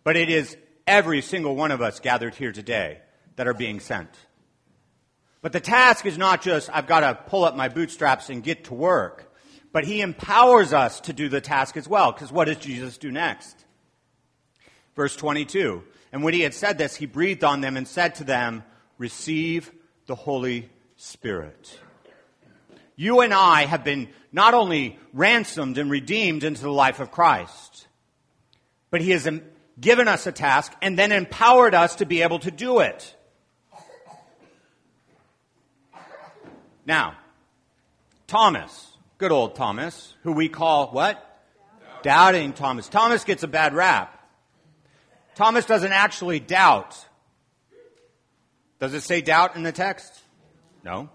But 0.03 0.15
it 0.15 0.29
is 0.29 0.55
every 0.87 1.21
single 1.21 1.55
one 1.55 1.71
of 1.71 1.81
us 1.81 1.99
gathered 1.99 2.35
here 2.35 2.51
today 2.51 2.99
that 3.35 3.47
are 3.47 3.53
being 3.53 3.79
sent. 3.79 4.09
But 5.41 5.51
the 5.51 5.59
task 5.59 6.05
is 6.05 6.17
not 6.17 6.41
just, 6.41 6.69
I've 6.73 6.87
got 6.87 7.01
to 7.01 7.15
pull 7.29 7.43
up 7.43 7.55
my 7.55 7.69
bootstraps 7.69 8.29
and 8.29 8.43
get 8.43 8.65
to 8.65 8.73
work. 8.73 9.31
But 9.71 9.83
he 9.83 10.01
empowers 10.01 10.73
us 10.73 11.01
to 11.01 11.13
do 11.13 11.27
the 11.27 11.41
task 11.41 11.75
as 11.75 11.87
well, 11.87 12.11
because 12.11 12.31
what 12.31 12.45
does 12.45 12.57
Jesus 12.57 12.97
do 12.97 13.11
next? 13.11 13.65
Verse 14.95 15.15
22. 15.15 15.83
And 16.11 16.23
when 16.23 16.33
he 16.33 16.41
had 16.41 16.53
said 16.53 16.77
this, 16.77 16.95
he 16.95 17.05
breathed 17.05 17.43
on 17.43 17.61
them 17.61 17.75
and 17.77 17.87
said 17.87 18.15
to 18.15 18.23
them, 18.23 18.63
Receive 18.97 19.71
the 20.05 20.15
Holy 20.15 20.69
Spirit. 20.97 21.79
You 22.95 23.21
and 23.21 23.33
I 23.33 23.65
have 23.65 23.83
been 23.83 24.09
not 24.31 24.53
only 24.53 24.97
ransomed 25.13 25.77
and 25.77 25.91
redeemed 25.91 26.43
into 26.43 26.61
the 26.61 26.71
life 26.71 26.99
of 26.99 27.11
Christ, 27.11 27.87
but 28.89 29.01
he 29.01 29.11
has 29.11 29.27
given 29.79 30.07
us 30.07 30.25
a 30.27 30.31
task 30.31 30.73
and 30.81 30.97
then 30.97 31.11
empowered 31.11 31.73
us 31.73 31.95
to 31.97 32.05
be 32.05 32.21
able 32.21 32.39
to 32.39 32.51
do 32.51 32.79
it. 32.79 33.15
Now, 36.85 37.17
Thomas 38.27 38.95
Good 39.17 39.31
old 39.31 39.55
Thomas, 39.55 40.13
who 40.23 40.33
we 40.33 40.49
call 40.49 40.87
what? 40.87 41.21
Doubting. 42.03 42.51
Thomas. 42.51 42.89
Thomas 42.89 43.23
gets 43.23 43.43
a 43.43 43.47
bad 43.47 43.73
rap. 43.73 44.11
Thomas 45.35 45.65
doesn't 45.65 45.93
actually 45.93 46.41
doubt. 46.41 46.97
Does 48.85 48.93
it 48.93 49.01
say 49.01 49.21
doubt 49.21 49.55
in 49.55 49.63
the 49.63 49.71
text? 49.71 50.13
No. 50.83 51.09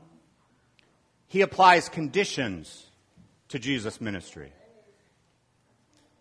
He 1.28 1.42
applies 1.42 1.88
conditions 1.88 2.90
to 3.46 3.60
Jesus' 3.60 4.00
ministry. 4.00 4.52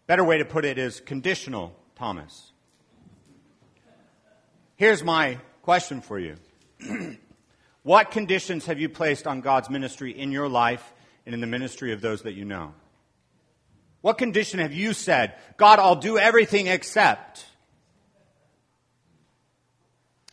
Better 0.06 0.24
way 0.24 0.38
to 0.38 0.46
put 0.46 0.64
it 0.64 0.78
is 0.78 1.00
conditional 1.00 1.76
Thomas. 1.96 2.52
Here's 4.76 5.04
my 5.04 5.40
question 5.64 6.02
for 6.02 6.20
you. 6.20 6.36
what 7.82 8.12
conditions 8.12 8.68
have 8.68 8.80
you 8.80 8.88
placed 8.88 9.26
on 9.26 9.42
God's 9.42 9.72
ministry 9.72 10.12
in 10.12 10.32
your 10.32 10.48
life 10.48 10.94
and 11.26 11.34
in 11.34 11.42
the 11.42 11.48
ministry 11.48 11.94
of 11.94 12.00
those 12.00 12.22
that 12.22 12.34
you 12.34 12.46
know? 12.46 12.76
What 14.02 14.20
condition 14.20 14.60
have 14.60 14.72
you 14.72 14.94
said, 14.94 15.34
God, 15.58 15.80
I'll 15.80 15.96
do 15.96 16.20
everything 16.20 16.68
except? 16.68 17.44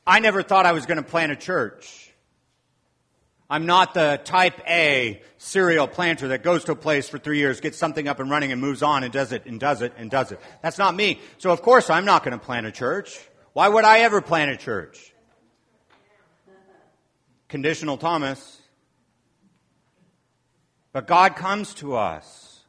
I 0.07 0.21
never 0.21 0.43
thought 0.43 0.67
I 0.67 0.73
was 0.73 0.87
going 0.87 0.99
to 0.99 1.03
plant 1.03 1.33
a 1.33 1.37
church. 1.37 2.07
I'm 3.49 3.67
not 3.67 3.95
the 3.95 4.21
type 4.25 4.61
A 4.69 5.23
serial 5.39 5.87
planter 5.87 6.29
that 6.29 6.43
goes 6.43 6.65
to 6.65 6.73
a 6.73 6.77
place 6.77 7.09
for 7.09 7.19
three 7.19 7.39
years, 7.39 7.61
gets 7.61 7.79
something 7.79 8.09
up 8.09 8.19
and 8.19 8.29
running 8.29 8.51
and 8.51 8.61
moves 8.61 8.83
on 8.83 9.05
and 9.05 9.13
does 9.13 9.33
it 9.33 9.47
and 9.47 9.61
does 9.61 9.83
it 9.83 9.93
and 9.97 10.11
does 10.11 10.33
it. 10.33 10.41
That's 10.63 10.79
not 10.79 10.95
me. 10.95 11.21
So 11.39 11.51
of 11.51 11.63
course 11.63 11.89
I'm 11.89 12.05
not 12.05 12.25
going 12.25 12.37
to 12.39 12.45
plant 12.45 12.67
a 12.67 12.73
church. 12.73 13.19
Why 13.53 13.69
would 13.69 13.85
I 13.85 14.01
ever 14.01 14.21
plant 14.21 14.51
a 14.51 14.57
church? 14.57 15.13
Conditional 17.49 17.97
Thomas. 17.97 18.61
But 20.93 21.07
God 21.07 21.37
comes 21.37 21.75
to 21.75 21.95
us 21.95 22.65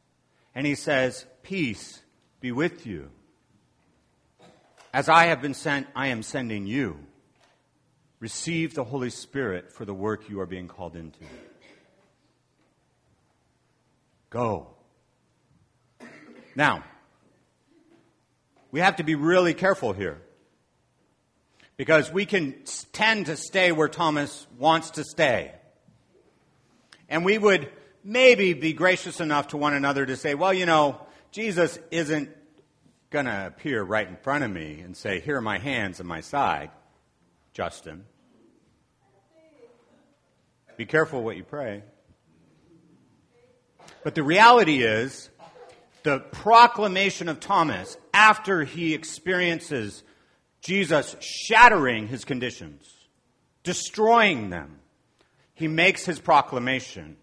and 0.53 0.67
He 0.67 0.75
says, 0.75 1.25
Peace 1.41 2.01
be 2.39 2.51
with 2.51 2.85
you. 2.85 3.09
As 4.93 5.09
I 5.09 5.25
have 5.25 5.41
been 5.41 5.55
sent, 5.55 5.87
I 5.95 6.07
am 6.07 6.21
sending 6.21 6.67
you. 6.67 6.99
Receive 8.19 8.73
the 8.73 8.83
Holy 8.83 9.09
Spirit 9.09 9.71
for 9.71 9.85
the 9.85 9.93
work 9.93 10.29
you 10.29 10.39
are 10.39 10.45
being 10.45 10.67
called 10.67 10.95
into. 10.95 11.19
Go. 14.29 14.67
Now, 16.55 16.83
we 18.71 18.79
have 18.79 18.95
to 18.97 19.03
be 19.03 19.15
really 19.15 19.53
careful 19.53 19.93
here. 19.93 20.21
Because 21.77 22.11
we 22.11 22.25
can 22.25 22.55
tend 22.91 23.27
to 23.27 23.37
stay 23.37 23.71
where 23.71 23.87
Thomas 23.87 24.47
wants 24.57 24.91
to 24.91 25.03
stay. 25.03 25.53
And 27.07 27.23
we 27.23 27.37
would 27.37 27.69
maybe 28.03 28.53
be 28.53 28.73
gracious 28.73 29.19
enough 29.21 29.49
to 29.49 29.57
one 29.57 29.75
another 29.75 30.05
to 30.05 30.15
say, 30.15 30.33
well, 30.33 30.53
you 30.53 30.65
know, 30.65 30.99
Jesus 31.31 31.77
isn't 31.91 32.29
going 33.11 33.25
to 33.25 33.47
appear 33.47 33.83
right 33.83 34.07
in 34.07 34.17
front 34.17 34.43
of 34.43 34.49
me 34.49 34.79
and 34.79 34.97
say, 34.97 35.19
here 35.19 35.37
are 35.37 35.41
my 35.41 35.59
hands 35.59 35.99
and 35.99 36.09
my 36.09 36.21
side, 36.21 36.71
Justin. 37.57 38.05
Be 40.77 40.85
careful 40.85 41.23
what 41.23 41.37
you 41.37 41.43
pray. 41.43 41.81
But 44.03 44.13
the 44.13 44.21
reality 44.21 44.83
is, 44.83 45.31
the 46.03 46.19
proclamation 46.19 47.27
of 47.29 47.39
Thomas 47.39 47.97
after 48.13 48.63
he 48.63 48.93
experiences 48.93 50.03
Jesus 50.61 51.15
shattering 51.19 52.07
his 52.07 52.25
conditions, 52.25 52.93
destroying 53.63 54.51
them, 54.51 54.77
he 55.55 55.67
makes 55.67 56.05
his 56.05 56.19
proclamation 56.19 57.17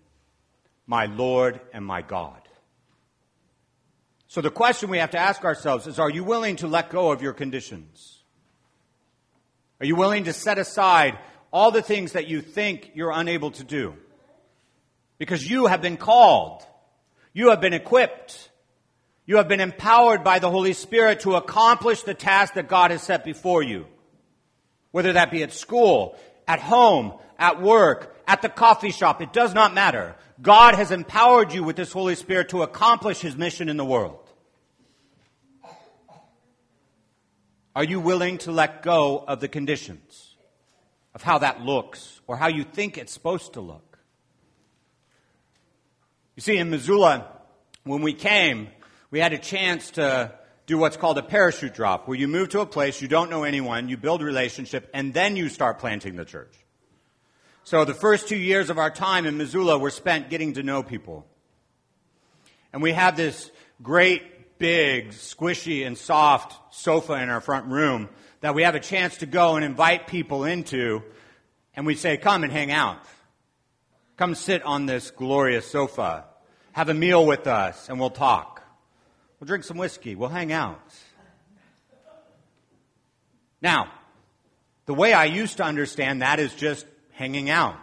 my 0.84 1.06
Lord 1.06 1.60
and 1.72 1.86
my 1.86 2.02
God. 2.02 2.40
So 4.26 4.40
the 4.40 4.50
question 4.50 4.90
we 4.90 4.98
have 4.98 5.12
to 5.12 5.18
ask 5.18 5.44
ourselves 5.44 5.86
is, 5.86 6.00
are 6.00 6.10
you 6.10 6.24
willing 6.24 6.56
to 6.56 6.66
let 6.66 6.90
go 6.90 7.12
of 7.12 7.22
your 7.22 7.34
conditions? 7.34 8.13
Are 9.80 9.86
you 9.86 9.96
willing 9.96 10.24
to 10.24 10.32
set 10.32 10.58
aside 10.58 11.18
all 11.52 11.70
the 11.70 11.82
things 11.82 12.12
that 12.12 12.28
you 12.28 12.40
think 12.40 12.92
you're 12.94 13.10
unable 13.10 13.50
to 13.52 13.64
do? 13.64 13.94
Because 15.18 15.48
you 15.48 15.66
have 15.66 15.82
been 15.82 15.96
called. 15.96 16.64
You 17.32 17.50
have 17.50 17.60
been 17.60 17.72
equipped. 17.72 18.50
You 19.26 19.36
have 19.38 19.48
been 19.48 19.60
empowered 19.60 20.22
by 20.22 20.38
the 20.38 20.50
Holy 20.50 20.72
Spirit 20.72 21.20
to 21.20 21.36
accomplish 21.36 22.02
the 22.02 22.14
task 22.14 22.54
that 22.54 22.68
God 22.68 22.90
has 22.90 23.02
set 23.02 23.24
before 23.24 23.62
you. 23.62 23.86
Whether 24.90 25.14
that 25.14 25.30
be 25.30 25.42
at 25.42 25.52
school, 25.52 26.16
at 26.46 26.60
home, 26.60 27.14
at 27.38 27.60
work, 27.60 28.16
at 28.26 28.42
the 28.42 28.48
coffee 28.48 28.90
shop, 28.90 29.20
it 29.20 29.32
does 29.32 29.54
not 29.54 29.74
matter. 29.74 30.14
God 30.40 30.74
has 30.74 30.90
empowered 30.90 31.52
you 31.52 31.64
with 31.64 31.76
this 31.76 31.92
Holy 31.92 32.14
Spirit 32.14 32.50
to 32.50 32.62
accomplish 32.62 33.20
His 33.20 33.36
mission 33.36 33.68
in 33.68 33.76
the 33.76 33.84
world. 33.84 34.23
Are 37.74 37.84
you 37.84 38.00
willing 38.00 38.38
to 38.38 38.52
let 38.52 38.82
go 38.82 39.24
of 39.26 39.40
the 39.40 39.48
conditions? 39.48 40.34
of 41.14 41.22
how 41.22 41.38
that 41.38 41.60
looks 41.60 42.20
or 42.26 42.36
how 42.36 42.48
you 42.48 42.64
think 42.64 42.98
it's 42.98 43.12
supposed 43.12 43.54
to 43.54 43.60
look. 43.60 43.98
You 46.34 46.40
see, 46.40 46.58
in 46.58 46.70
Missoula, 46.70 47.28
when 47.84 48.02
we 48.02 48.12
came, 48.12 48.68
we 49.10 49.20
had 49.20 49.32
a 49.32 49.38
chance 49.38 49.92
to 49.92 50.32
do 50.66 50.78
what's 50.78 50.96
called 50.96 51.18
a 51.18 51.22
parachute 51.22 51.74
drop, 51.74 52.08
where 52.08 52.18
you 52.18 52.26
move 52.26 52.48
to 52.48 52.60
a 52.60 52.66
place, 52.66 53.00
you 53.00 53.06
don't 53.06 53.30
know 53.30 53.44
anyone, 53.44 53.88
you 53.88 53.96
build 53.96 54.22
a 54.22 54.24
relationship, 54.24 54.90
and 54.94 55.12
then 55.12 55.36
you 55.36 55.48
start 55.48 55.78
planting 55.78 56.16
the 56.16 56.24
church. 56.24 56.52
So 57.64 57.84
the 57.84 57.94
first 57.94 58.28
two 58.28 58.36
years 58.36 58.70
of 58.70 58.78
our 58.78 58.90
time 58.90 59.26
in 59.26 59.36
Missoula 59.36 59.78
were 59.78 59.90
spent 59.90 60.30
getting 60.30 60.54
to 60.54 60.62
know 60.62 60.82
people. 60.82 61.26
And 62.72 62.82
we 62.82 62.92
have 62.92 63.16
this 63.16 63.50
great, 63.82 64.33
big, 64.64 65.10
squishy, 65.10 65.86
and 65.86 65.98
soft 65.98 66.74
sofa 66.74 67.12
in 67.22 67.28
our 67.28 67.42
front 67.42 67.66
room 67.66 68.08
that 68.40 68.54
we 68.54 68.62
have 68.62 68.74
a 68.74 68.80
chance 68.80 69.18
to 69.18 69.26
go 69.26 69.56
and 69.56 69.62
invite 69.62 70.06
people 70.06 70.44
into, 70.44 71.02
and 71.76 71.84
we 71.84 71.94
say, 71.94 72.16
come 72.16 72.44
and 72.44 72.50
hang 72.50 72.70
out. 72.70 72.96
Come 74.16 74.34
sit 74.34 74.62
on 74.62 74.86
this 74.86 75.10
glorious 75.10 75.70
sofa. 75.70 76.24
Have 76.72 76.88
a 76.88 76.94
meal 76.94 77.26
with 77.26 77.46
us, 77.46 77.90
and 77.90 78.00
we'll 78.00 78.08
talk. 78.08 78.62
We'll 79.38 79.48
drink 79.48 79.64
some 79.64 79.76
whiskey. 79.76 80.14
We'll 80.14 80.30
hang 80.30 80.50
out. 80.50 80.80
Now, 83.60 83.92
the 84.86 84.94
way 84.94 85.12
I 85.12 85.26
used 85.26 85.58
to 85.58 85.64
understand 85.64 86.22
that 86.22 86.40
is 86.40 86.54
just 86.54 86.86
hanging 87.12 87.50
out. 87.50 87.76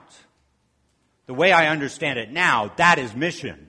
The 1.27 1.35
way 1.35 1.51
I 1.51 1.67
understand 1.67 2.17
it 2.17 2.31
now, 2.31 2.71
that 2.77 2.97
is 2.97 3.15
mission. 3.15 3.67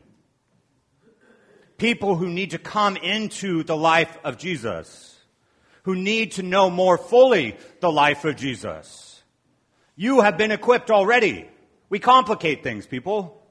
People 1.83 2.15
who 2.15 2.29
need 2.29 2.53
to 2.53 2.59
come 2.59 2.97
into 2.97 3.65
the 3.65 3.77
life 3.77 4.17
of 4.23 4.39
Jesus, 4.39 5.19
who 5.83 5.97
need 5.97 6.31
to 6.33 6.45
know 6.45 6.71
more 6.71 6.97
fully 6.97 7.57
the 7.81 7.91
life 7.91 8.25
of 8.25 8.37
Jesus. 8.37 9.21
You 9.97 10.21
have 10.21 10.39
been 10.39 10.53
equipped 10.53 10.93
already. 10.93 11.49
We 11.89 11.99
complicate 11.99 12.62
things, 12.62 12.87
people. 12.87 13.43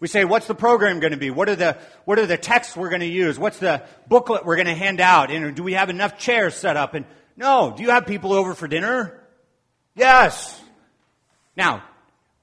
We 0.00 0.06
say, 0.06 0.26
what's 0.26 0.46
the 0.46 0.54
program 0.54 1.00
going 1.00 1.12
to 1.12 1.16
be? 1.16 1.30
What 1.30 1.48
are 1.48 1.56
the, 1.56 1.78
what 2.04 2.18
are 2.18 2.26
the 2.26 2.36
texts 2.36 2.76
we're 2.76 2.90
going 2.90 3.00
to 3.00 3.06
use? 3.06 3.38
What's 3.38 3.58
the 3.58 3.82
booklet 4.06 4.44
we're 4.44 4.56
going 4.56 4.66
to 4.66 4.74
hand 4.74 5.00
out? 5.00 5.30
And 5.30 5.56
do 5.56 5.62
we 5.62 5.72
have 5.72 5.88
enough 5.88 6.18
chairs 6.18 6.54
set 6.54 6.76
up? 6.76 6.92
And 6.92 7.06
no, 7.38 7.72
do 7.74 7.82
you 7.82 7.88
have 7.88 8.06
people 8.06 8.34
over 8.34 8.52
for 8.52 8.68
dinner? 8.68 9.18
Yes. 9.94 10.60
Now, 11.56 11.82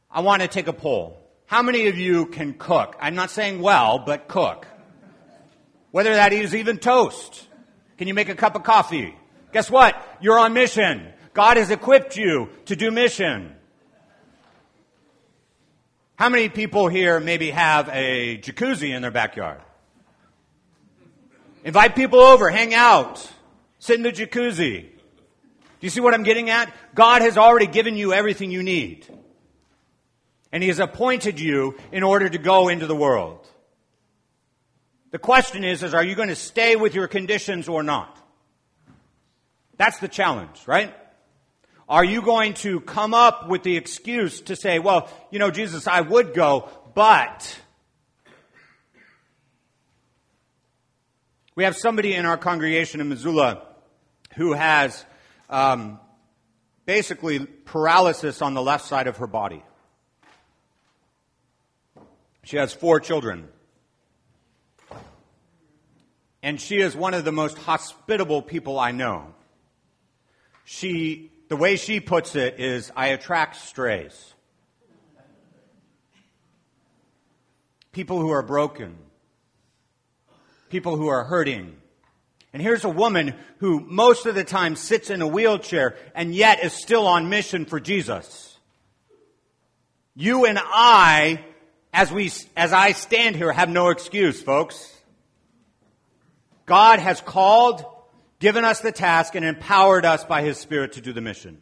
I 0.09 0.21
want 0.21 0.41
to 0.41 0.47
take 0.47 0.65
a 0.65 0.73
poll. 0.73 1.21
How 1.45 1.61
many 1.61 1.85
of 1.85 1.99
you 1.99 2.25
can 2.25 2.55
cook? 2.55 2.95
I'm 2.99 3.13
not 3.13 3.29
saying 3.29 3.61
well, 3.61 3.99
but 3.99 4.27
cook. 4.27 4.65
Whether 5.91 6.13
that 6.13 6.33
is 6.33 6.53
even 6.53 6.77
toast. 6.77 7.47
Can 7.97 8.07
you 8.07 8.13
make 8.13 8.29
a 8.29 8.35
cup 8.35 8.55
of 8.55 8.63
coffee? 8.63 9.15
Guess 9.51 9.69
what? 9.71 9.95
You're 10.21 10.39
on 10.39 10.53
mission. 10.53 11.11
God 11.33 11.57
has 11.57 11.71
equipped 11.71 12.15
you 12.15 12.49
to 12.65 12.75
do 12.75 12.91
mission. 12.91 13.55
How 16.15 16.29
many 16.29 16.49
people 16.49 16.87
here 16.89 17.19
maybe 17.19 17.49
have 17.49 17.89
a 17.89 18.37
jacuzzi 18.37 18.93
in 18.93 19.01
their 19.01 19.11
backyard? 19.11 19.61
Invite 21.63 21.95
people 21.95 22.19
over, 22.19 22.49
hang 22.49 22.73
out, 22.73 23.25
sit 23.79 23.95
in 23.95 24.03
the 24.03 24.11
jacuzzi. 24.11 24.81
Do 24.81 25.85
you 25.85 25.89
see 25.89 26.01
what 26.01 26.13
I'm 26.13 26.23
getting 26.23 26.49
at? 26.49 26.73
God 26.93 27.21
has 27.21 27.37
already 27.37 27.67
given 27.67 27.95
you 27.95 28.11
everything 28.11 28.51
you 28.51 28.63
need. 28.63 29.07
And 30.51 30.61
He 30.61 30.67
has 30.67 30.79
appointed 30.79 31.39
you 31.39 31.77
in 31.91 32.03
order 32.03 32.27
to 32.27 32.37
go 32.37 32.67
into 32.67 32.85
the 32.85 32.95
world. 32.95 33.47
The 35.11 35.19
question 35.19 35.63
is, 35.63 35.83
is 35.83 35.93
are 35.93 36.03
you 36.03 36.15
going 36.15 36.29
to 36.29 36.35
stay 36.35 36.75
with 36.75 36.93
your 36.93 37.07
conditions 37.07 37.67
or 37.67 37.83
not? 37.83 38.15
That's 39.77 39.99
the 39.99 40.07
challenge, 40.07 40.61
right? 40.67 40.93
Are 41.87 42.03
you 42.03 42.21
going 42.21 42.53
to 42.55 42.81
come 42.81 43.13
up 43.13 43.47
with 43.47 43.63
the 43.63 43.75
excuse 43.75 44.41
to 44.41 44.55
say, 44.55 44.77
well, 44.77 45.09
you 45.31 45.39
know, 45.39 45.49
Jesus, 45.49 45.87
I 45.87 46.01
would 46.01 46.33
go, 46.33 46.69
but. 46.93 47.59
We 51.55 51.63
have 51.63 51.75
somebody 51.75 52.13
in 52.13 52.25
our 52.25 52.37
congregation 52.37 53.01
in 53.01 53.09
Missoula 53.09 53.65
who 54.35 54.53
has 54.53 55.03
um, 55.49 55.99
basically 56.85 57.39
paralysis 57.39 58.41
on 58.41 58.53
the 58.53 58.61
left 58.61 58.85
side 58.85 59.07
of 59.07 59.17
her 59.17 59.27
body. 59.27 59.63
She 62.43 62.57
has 62.57 62.73
four 62.73 62.99
children. 62.99 63.47
And 66.41 66.59
she 66.59 66.77
is 66.77 66.95
one 66.95 67.13
of 67.13 67.25
the 67.25 67.31
most 67.31 67.57
hospitable 67.57 68.41
people 68.41 68.79
I 68.79 68.91
know. 68.91 69.33
She 70.63 71.31
the 71.49 71.55
way 71.55 71.75
she 71.75 71.99
puts 71.99 72.35
it 72.35 72.59
is 72.59 72.91
I 72.95 73.07
attract 73.07 73.55
strays. 73.55 74.33
People 77.91 78.19
who 78.19 78.29
are 78.29 78.43
broken. 78.43 78.95
People 80.69 80.95
who 80.95 81.07
are 81.07 81.23
hurting. 81.23 81.75
And 82.53 82.61
here's 82.61 82.83
a 82.83 82.89
woman 82.89 83.33
who 83.57 83.79
most 83.79 84.27
of 84.27 84.35
the 84.35 84.43
time 84.43 84.75
sits 84.75 85.09
in 85.09 85.23
a 85.23 85.27
wheelchair 85.27 85.95
and 86.13 86.33
yet 86.33 86.63
is 86.63 86.71
still 86.71 87.07
on 87.07 87.29
mission 87.29 87.65
for 87.65 87.79
Jesus. 87.79 88.57
You 90.15 90.45
and 90.45 90.59
I, 90.61 91.43
as 91.91 92.11
we, 92.11 92.31
as 92.55 92.73
I 92.73 92.91
stand 92.91 93.35
here, 93.35 93.51
have 93.51 93.69
no 93.69 93.89
excuse, 93.89 94.41
folks. 94.41 94.98
God 96.69 96.99
has 96.99 97.19
called 97.19 97.83
given 98.37 98.63
us 98.63 98.79
the 98.79 98.91
task 98.91 99.33
and 99.33 99.43
empowered 99.43 100.05
us 100.05 100.23
by 100.23 100.43
His 100.43 100.59
Spirit 100.59 100.93
to 100.93 101.01
do 101.01 101.11
the 101.11 101.19
mission. 101.19 101.59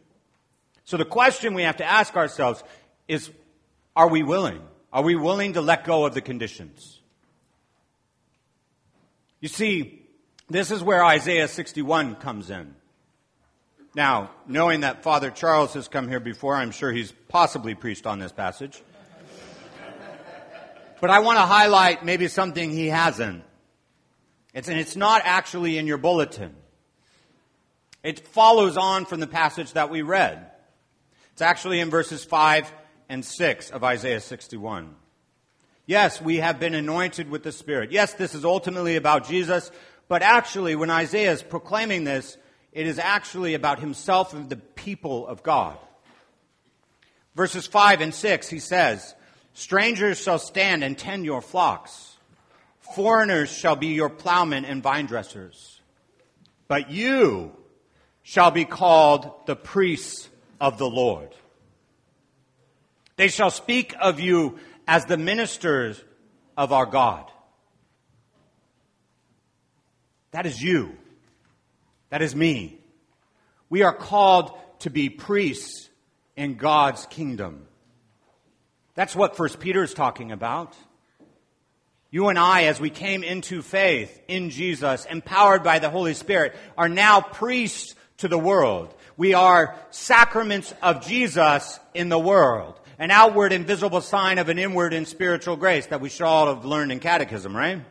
So 0.84 0.98
the 0.98 1.06
question 1.06 1.54
we 1.54 1.62
have 1.62 1.78
to 1.78 1.84
ask 1.84 2.14
ourselves 2.14 2.62
is, 3.08 3.30
are 3.96 4.08
we 4.08 4.22
willing? 4.22 4.60
Are 4.92 5.02
we 5.02 5.16
willing 5.16 5.54
to 5.54 5.62
let 5.62 5.84
go 5.84 6.04
of 6.04 6.12
the 6.12 6.20
conditions? 6.20 7.00
You 9.40 9.48
see, 9.48 10.06
this 10.50 10.70
is 10.70 10.82
where 10.82 11.02
Isaiah 11.02 11.48
61 11.48 12.16
comes 12.16 12.50
in. 12.50 12.74
Now, 13.94 14.30
knowing 14.46 14.80
that 14.80 15.02
Father 15.02 15.30
Charles 15.30 15.72
has 15.72 15.88
come 15.88 16.06
here 16.06 16.20
before, 16.20 16.54
I'm 16.54 16.70
sure 16.70 16.92
he's 16.92 17.12
possibly 17.28 17.74
preached 17.74 18.06
on 18.06 18.18
this 18.18 18.32
passage. 18.32 18.82
but 21.00 21.08
I 21.08 21.20
want 21.20 21.38
to 21.38 21.46
highlight 21.46 22.04
maybe 22.04 22.28
something 22.28 22.70
he 22.70 22.88
hasn't. 22.88 23.44
It's, 24.54 24.68
and 24.68 24.78
it's 24.78 24.96
not 24.96 25.22
actually 25.24 25.78
in 25.78 25.86
your 25.86 25.98
bulletin. 25.98 26.54
It 28.02 28.26
follows 28.28 28.76
on 28.76 29.04
from 29.04 29.20
the 29.20 29.26
passage 29.26 29.72
that 29.72 29.90
we 29.90 30.02
read. 30.02 30.50
It's 31.32 31.42
actually 31.42 31.80
in 31.80 31.90
verses 31.90 32.24
5 32.24 32.72
and 33.08 33.24
6 33.24 33.70
of 33.70 33.84
Isaiah 33.84 34.20
61. 34.20 34.94
Yes, 35.86 36.20
we 36.20 36.36
have 36.36 36.60
been 36.60 36.74
anointed 36.74 37.30
with 37.30 37.42
the 37.42 37.52
Spirit. 37.52 37.92
Yes, 37.92 38.14
this 38.14 38.34
is 38.34 38.44
ultimately 38.44 38.96
about 38.96 39.26
Jesus, 39.26 39.70
but 40.06 40.22
actually, 40.22 40.76
when 40.76 40.90
Isaiah 40.90 41.32
is 41.32 41.42
proclaiming 41.42 42.04
this, 42.04 42.36
it 42.72 42.86
is 42.86 42.98
actually 42.98 43.54
about 43.54 43.80
himself 43.80 44.32
and 44.32 44.48
the 44.48 44.56
people 44.56 45.26
of 45.26 45.42
God. 45.42 45.76
Verses 47.34 47.66
5 47.66 48.00
and 48.00 48.14
6, 48.14 48.48
he 48.48 48.58
says, 48.58 49.14
Strangers 49.54 50.20
shall 50.20 50.38
stand 50.38 50.84
and 50.84 50.96
tend 50.96 51.24
your 51.24 51.40
flocks. 51.40 52.07
Foreigners 52.94 53.50
shall 53.50 53.76
be 53.76 53.88
your 53.88 54.08
plowmen 54.08 54.64
and 54.64 54.82
vine 54.82 55.06
dressers. 55.06 55.80
But 56.66 56.90
you 56.90 57.52
shall 58.22 58.50
be 58.50 58.64
called 58.64 59.46
the 59.46 59.56
priests 59.56 60.28
of 60.60 60.78
the 60.78 60.88
Lord. 60.88 61.34
They 63.16 63.28
shall 63.28 63.50
speak 63.50 63.94
of 64.00 64.20
you 64.20 64.58
as 64.86 65.06
the 65.06 65.16
ministers 65.16 66.02
of 66.56 66.72
our 66.72 66.86
God. 66.86 67.30
That 70.30 70.46
is 70.46 70.62
you. 70.62 70.96
That 72.10 72.22
is 72.22 72.34
me. 72.34 72.78
We 73.70 73.82
are 73.82 73.94
called 73.94 74.52
to 74.80 74.90
be 74.90 75.08
priests 75.08 75.88
in 76.36 76.54
God's 76.54 77.06
kingdom. 77.06 77.66
That's 78.94 79.16
what 79.16 79.36
First 79.36 79.60
Peter 79.60 79.82
is 79.82 79.94
talking 79.94 80.32
about. 80.32 80.74
You 82.10 82.28
and 82.28 82.38
I, 82.38 82.64
as 82.64 82.80
we 82.80 82.88
came 82.88 83.22
into 83.22 83.60
faith 83.60 84.18
in 84.28 84.48
Jesus, 84.48 85.04
empowered 85.04 85.62
by 85.62 85.78
the 85.78 85.90
Holy 85.90 86.14
Spirit, 86.14 86.56
are 86.76 86.88
now 86.88 87.20
priests 87.20 87.94
to 88.18 88.28
the 88.28 88.38
world. 88.38 88.94
We 89.18 89.34
are 89.34 89.76
sacraments 89.90 90.72
of 90.80 91.06
Jesus 91.06 91.78
in 91.92 92.08
the 92.08 92.18
world. 92.18 92.80
An 92.98 93.10
outward 93.10 93.52
and 93.52 93.66
visible 93.66 94.00
sign 94.00 94.38
of 94.38 94.48
an 94.48 94.58
inward 94.58 94.94
and 94.94 95.06
spiritual 95.06 95.56
grace 95.56 95.86
that 95.86 96.00
we 96.00 96.08
should 96.08 96.24
all 96.24 96.52
have 96.52 96.64
learned 96.64 96.92
in 96.92 96.98
catechism, 96.98 97.54
right? 97.54 97.84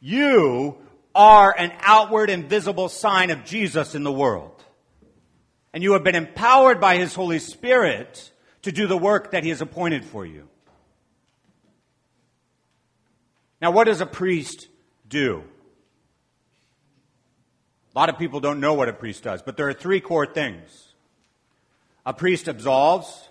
You 0.00 0.78
are 1.14 1.54
an 1.58 1.72
outward 1.80 2.30
and 2.30 2.48
visible 2.48 2.88
sign 2.88 3.30
of 3.30 3.44
Jesus 3.44 3.94
in 3.94 4.04
the 4.04 4.12
world. 4.12 4.62
And 5.74 5.82
you 5.82 5.92
have 5.94 6.04
been 6.04 6.14
empowered 6.14 6.80
by 6.80 6.98
His 6.98 7.14
Holy 7.14 7.38
Spirit 7.38 8.30
to 8.62 8.72
do 8.72 8.86
the 8.86 8.96
work 8.96 9.32
that 9.32 9.42
He 9.42 9.50
has 9.50 9.60
appointed 9.60 10.04
for 10.04 10.24
you. 10.24 10.48
Now, 13.62 13.70
what 13.70 13.84
does 13.84 14.00
a 14.00 14.06
priest 14.06 14.66
do? 15.08 15.44
A 17.94 17.98
lot 17.98 18.08
of 18.08 18.18
people 18.18 18.40
don't 18.40 18.58
know 18.58 18.74
what 18.74 18.88
a 18.88 18.92
priest 18.92 19.22
does, 19.22 19.40
but 19.40 19.56
there 19.56 19.68
are 19.68 19.72
three 19.72 20.00
core 20.00 20.26
things. 20.26 20.88
A 22.04 22.12
priest 22.12 22.48
absolves, 22.48 23.28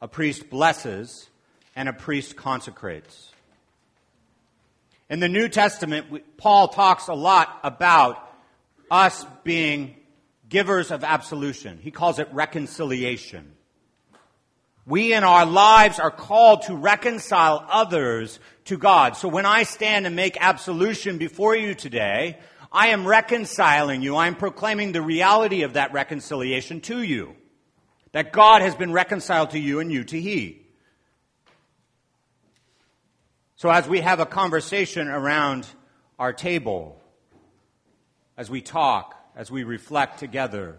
a 0.00 0.06
priest 0.06 0.50
blesses, 0.50 1.28
and 1.74 1.88
a 1.88 1.92
priest 1.92 2.36
consecrates. 2.36 3.30
In 5.10 5.18
the 5.18 5.28
New 5.28 5.48
Testament, 5.48 6.36
Paul 6.36 6.68
talks 6.68 7.08
a 7.08 7.14
lot 7.14 7.58
about 7.64 8.22
us 8.88 9.26
being 9.42 9.96
givers 10.48 10.92
of 10.92 11.02
absolution. 11.02 11.80
He 11.82 11.90
calls 11.90 12.20
it 12.20 12.28
reconciliation. 12.30 13.52
We 14.86 15.12
in 15.12 15.24
our 15.24 15.44
lives 15.44 15.98
are 15.98 16.12
called 16.12 16.62
to 16.62 16.76
reconcile 16.76 17.66
others 17.68 18.38
to 18.66 18.78
God. 18.78 19.16
So 19.16 19.26
when 19.26 19.44
I 19.44 19.64
stand 19.64 20.06
and 20.06 20.14
make 20.14 20.36
absolution 20.40 21.18
before 21.18 21.56
you 21.56 21.74
today, 21.74 22.38
I 22.70 22.88
am 22.88 23.06
reconciling 23.06 24.02
you. 24.02 24.14
I 24.14 24.28
am 24.28 24.36
proclaiming 24.36 24.92
the 24.92 25.02
reality 25.02 25.62
of 25.62 25.72
that 25.72 25.92
reconciliation 25.92 26.80
to 26.82 27.02
you. 27.02 27.34
That 28.12 28.32
God 28.32 28.62
has 28.62 28.76
been 28.76 28.92
reconciled 28.92 29.50
to 29.50 29.58
you 29.58 29.80
and 29.80 29.90
you 29.90 30.04
to 30.04 30.20
He. 30.20 30.62
So 33.56 33.70
as 33.70 33.88
we 33.88 34.00
have 34.00 34.20
a 34.20 34.26
conversation 34.26 35.08
around 35.08 35.66
our 36.18 36.32
table, 36.32 37.00
as 38.36 38.48
we 38.48 38.60
talk, 38.60 39.16
as 39.34 39.50
we 39.50 39.64
reflect 39.64 40.20
together, 40.20 40.78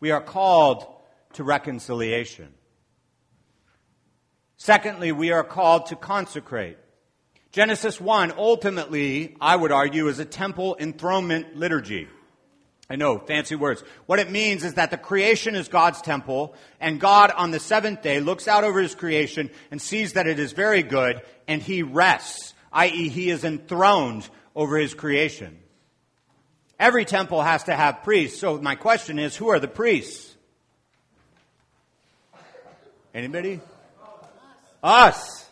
we 0.00 0.10
are 0.10 0.20
called 0.20 0.84
to 1.34 1.44
reconciliation. 1.44 2.52
Secondly, 4.64 5.10
we 5.10 5.32
are 5.32 5.42
called 5.42 5.86
to 5.86 5.96
consecrate. 5.96 6.76
Genesis 7.50 8.00
1 8.00 8.34
ultimately, 8.38 9.34
I 9.40 9.56
would 9.56 9.72
argue, 9.72 10.06
is 10.06 10.20
a 10.20 10.24
temple 10.24 10.76
enthronement 10.78 11.56
liturgy. 11.56 12.06
I 12.88 12.94
know, 12.94 13.18
fancy 13.18 13.56
words. 13.56 13.82
What 14.06 14.20
it 14.20 14.30
means 14.30 14.62
is 14.62 14.74
that 14.74 14.92
the 14.92 14.96
creation 14.96 15.56
is 15.56 15.66
God's 15.66 16.00
temple, 16.00 16.54
and 16.78 17.00
God 17.00 17.32
on 17.32 17.50
the 17.50 17.58
seventh 17.58 18.02
day 18.02 18.20
looks 18.20 18.46
out 18.46 18.62
over 18.62 18.80
his 18.80 18.94
creation 18.94 19.50
and 19.72 19.82
sees 19.82 20.12
that 20.12 20.28
it 20.28 20.38
is 20.38 20.52
very 20.52 20.84
good, 20.84 21.22
and 21.48 21.60
he 21.60 21.82
rests, 21.82 22.54
i.e., 22.72 23.08
he 23.08 23.30
is 23.30 23.42
enthroned 23.42 24.28
over 24.54 24.78
his 24.78 24.94
creation. 24.94 25.58
Every 26.78 27.04
temple 27.04 27.42
has 27.42 27.64
to 27.64 27.74
have 27.74 28.04
priests, 28.04 28.38
so 28.38 28.60
my 28.60 28.76
question 28.76 29.18
is 29.18 29.34
who 29.34 29.48
are 29.48 29.58
the 29.58 29.66
priests? 29.66 30.36
Anybody? 33.12 33.60
Us. 34.82 35.46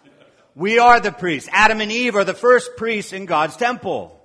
We 0.54 0.78
are 0.78 1.00
the 1.00 1.12
priests. 1.12 1.48
Adam 1.52 1.80
and 1.80 1.92
Eve 1.92 2.16
are 2.16 2.24
the 2.24 2.34
first 2.34 2.76
priests 2.76 3.12
in 3.12 3.26
God's 3.26 3.56
temple. 3.56 4.16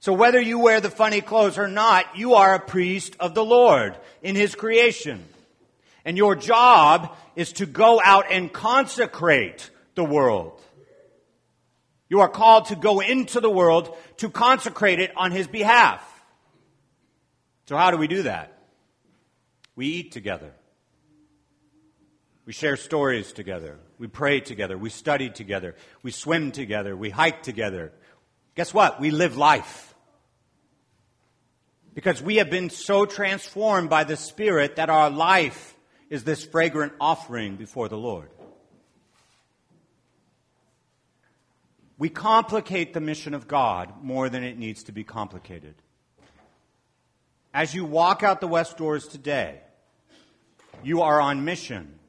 So 0.00 0.12
whether 0.12 0.40
you 0.40 0.58
wear 0.58 0.80
the 0.80 0.90
funny 0.90 1.20
clothes 1.20 1.58
or 1.58 1.66
not, 1.66 2.16
you 2.16 2.34
are 2.34 2.54
a 2.54 2.60
priest 2.60 3.16
of 3.18 3.34
the 3.34 3.44
Lord 3.44 3.96
in 4.22 4.36
His 4.36 4.54
creation. 4.54 5.24
And 6.04 6.16
your 6.16 6.36
job 6.36 7.16
is 7.36 7.54
to 7.54 7.66
go 7.66 8.00
out 8.04 8.30
and 8.30 8.52
consecrate 8.52 9.70
the 9.94 10.04
world. 10.04 10.60
You 12.08 12.20
are 12.20 12.28
called 12.28 12.66
to 12.66 12.76
go 12.76 13.00
into 13.00 13.40
the 13.40 13.50
world 13.50 13.96
to 14.18 14.28
consecrate 14.28 15.00
it 15.00 15.10
on 15.16 15.32
His 15.32 15.46
behalf. 15.46 16.02
So 17.66 17.76
how 17.76 17.90
do 17.90 17.96
we 17.96 18.06
do 18.06 18.24
that? 18.24 18.58
We 19.74 19.86
eat 19.86 20.12
together. 20.12 20.52
We 22.46 22.52
share 22.52 22.76
stories 22.76 23.32
together. 23.32 23.78
We 23.98 24.06
pray 24.06 24.40
together. 24.40 24.76
We 24.76 24.90
study 24.90 25.30
together. 25.30 25.76
We 26.02 26.10
swim 26.10 26.52
together. 26.52 26.94
We 26.94 27.10
hike 27.10 27.42
together. 27.42 27.92
Guess 28.54 28.74
what? 28.74 29.00
We 29.00 29.10
live 29.10 29.36
life. 29.36 29.94
Because 31.94 32.20
we 32.20 32.36
have 32.36 32.50
been 32.50 32.70
so 32.70 33.06
transformed 33.06 33.88
by 33.88 34.04
the 34.04 34.16
Spirit 34.16 34.76
that 34.76 34.90
our 34.90 35.10
life 35.10 35.74
is 36.10 36.24
this 36.24 36.44
fragrant 36.44 36.92
offering 37.00 37.56
before 37.56 37.88
the 37.88 37.96
Lord. 37.96 38.28
We 41.96 42.08
complicate 42.08 42.92
the 42.92 43.00
mission 43.00 43.32
of 43.32 43.48
God 43.48 44.02
more 44.02 44.28
than 44.28 44.42
it 44.42 44.58
needs 44.58 44.84
to 44.84 44.92
be 44.92 45.04
complicated. 45.04 45.76
As 47.54 47.72
you 47.72 47.84
walk 47.84 48.22
out 48.22 48.40
the 48.40 48.48
west 48.48 48.76
doors 48.76 49.06
today, 49.06 49.60
you 50.82 51.02
are 51.02 51.20
on 51.20 51.44
mission 51.44 52.00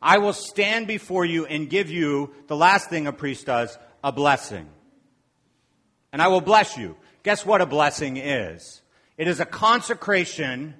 I 0.00 0.18
will 0.18 0.32
stand 0.32 0.86
before 0.86 1.24
you 1.24 1.46
and 1.46 1.68
give 1.68 1.90
you 1.90 2.32
the 2.46 2.56
last 2.56 2.88
thing 2.88 3.06
a 3.06 3.12
priest 3.12 3.46
does, 3.46 3.76
a 4.02 4.12
blessing. 4.12 4.68
And 6.12 6.22
I 6.22 6.28
will 6.28 6.40
bless 6.40 6.76
you. 6.76 6.96
Guess 7.22 7.44
what 7.44 7.60
a 7.60 7.66
blessing 7.66 8.16
is? 8.16 8.82
It 9.16 9.26
is 9.26 9.40
a 9.40 9.44
consecration 9.44 10.74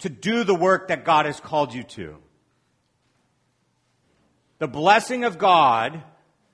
to 0.00 0.08
do 0.10 0.44
the 0.44 0.54
work 0.54 0.88
that 0.88 1.04
God 1.04 1.26
has 1.26 1.40
called 1.40 1.72
you 1.72 1.82
to. 1.84 2.16
The 4.58 4.68
blessing 4.68 5.24
of 5.24 5.38
God, 5.38 6.02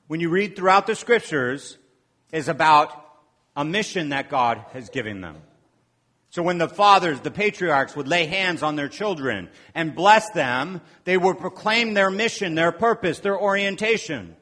when 0.07 0.21
you 0.21 0.29
read 0.29 0.57
throughout 0.57 0.87
the 0.87 0.95
scriptures, 0.95 1.79
is 2.33 2.49
about 2.49 2.99
a 3.57 3.65
mission 3.65 4.11
that 4.11 4.31
God 4.31 4.65
has 4.73 4.89
given 4.89 5.21
them. 5.21 5.37
So 6.33 6.43
when 6.43 6.57
the 6.57 6.69
fathers, 6.69 7.21
the 7.21 7.31
patriarchs 7.31 7.95
would 7.95 8.09
lay 8.09 8.25
hands 8.25 8.63
on 8.63 8.75
their 8.75 8.89
children 8.89 9.51
and 9.75 9.95
bless 9.95 10.31
them, 10.31 10.81
they 11.05 11.19
would 11.19 11.39
proclaim 11.39 11.93
their 11.93 12.11
mission, 12.11 12.55
their 12.55 12.73
purpose, 12.73 13.19
their 13.19 13.39
orientation. 13.39 14.35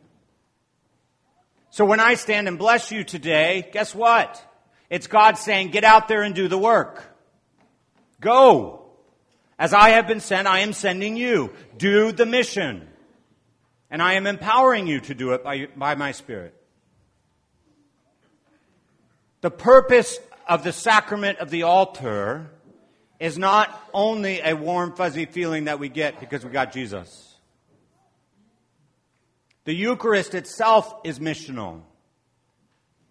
So 1.70 1.84
when 1.84 1.98
I 1.98 2.14
stand 2.14 2.46
and 2.46 2.56
bless 2.56 2.92
you 2.92 3.02
today, 3.02 3.68
guess 3.72 3.92
what? 3.92 4.40
It's 4.88 5.08
God 5.08 5.36
saying, 5.36 5.70
get 5.70 5.82
out 5.82 6.06
there 6.06 6.22
and 6.22 6.32
do 6.32 6.46
the 6.46 6.56
work. 6.56 7.02
Go. 8.20 8.92
As 9.58 9.74
I 9.74 9.90
have 9.90 10.06
been 10.06 10.20
sent, 10.20 10.46
I 10.46 10.60
am 10.60 10.72
sending 10.72 11.16
you. 11.16 11.52
Do 11.76 12.12
the 12.12 12.24
mission. 12.24 12.86
And 13.90 14.00
I 14.00 14.12
am 14.12 14.28
empowering 14.28 14.86
you 14.86 15.00
to 15.00 15.14
do 15.14 15.32
it 15.32 15.42
by, 15.42 15.66
by 15.76 15.96
my 15.96 16.12
Spirit. 16.12 16.54
The 19.40 19.50
purpose 19.50 20.20
of 20.50 20.64
the 20.64 20.72
sacrament 20.72 21.38
of 21.38 21.48
the 21.48 21.62
altar 21.62 22.50
is 23.20 23.38
not 23.38 23.88
only 23.94 24.40
a 24.40 24.56
warm, 24.56 24.96
fuzzy 24.96 25.24
feeling 25.24 25.66
that 25.66 25.78
we 25.78 25.88
get 25.88 26.18
because 26.18 26.44
we 26.44 26.50
got 26.50 26.72
Jesus. 26.72 27.36
The 29.64 29.72
Eucharist 29.72 30.34
itself 30.34 30.92
is 31.04 31.20
missional. 31.20 31.82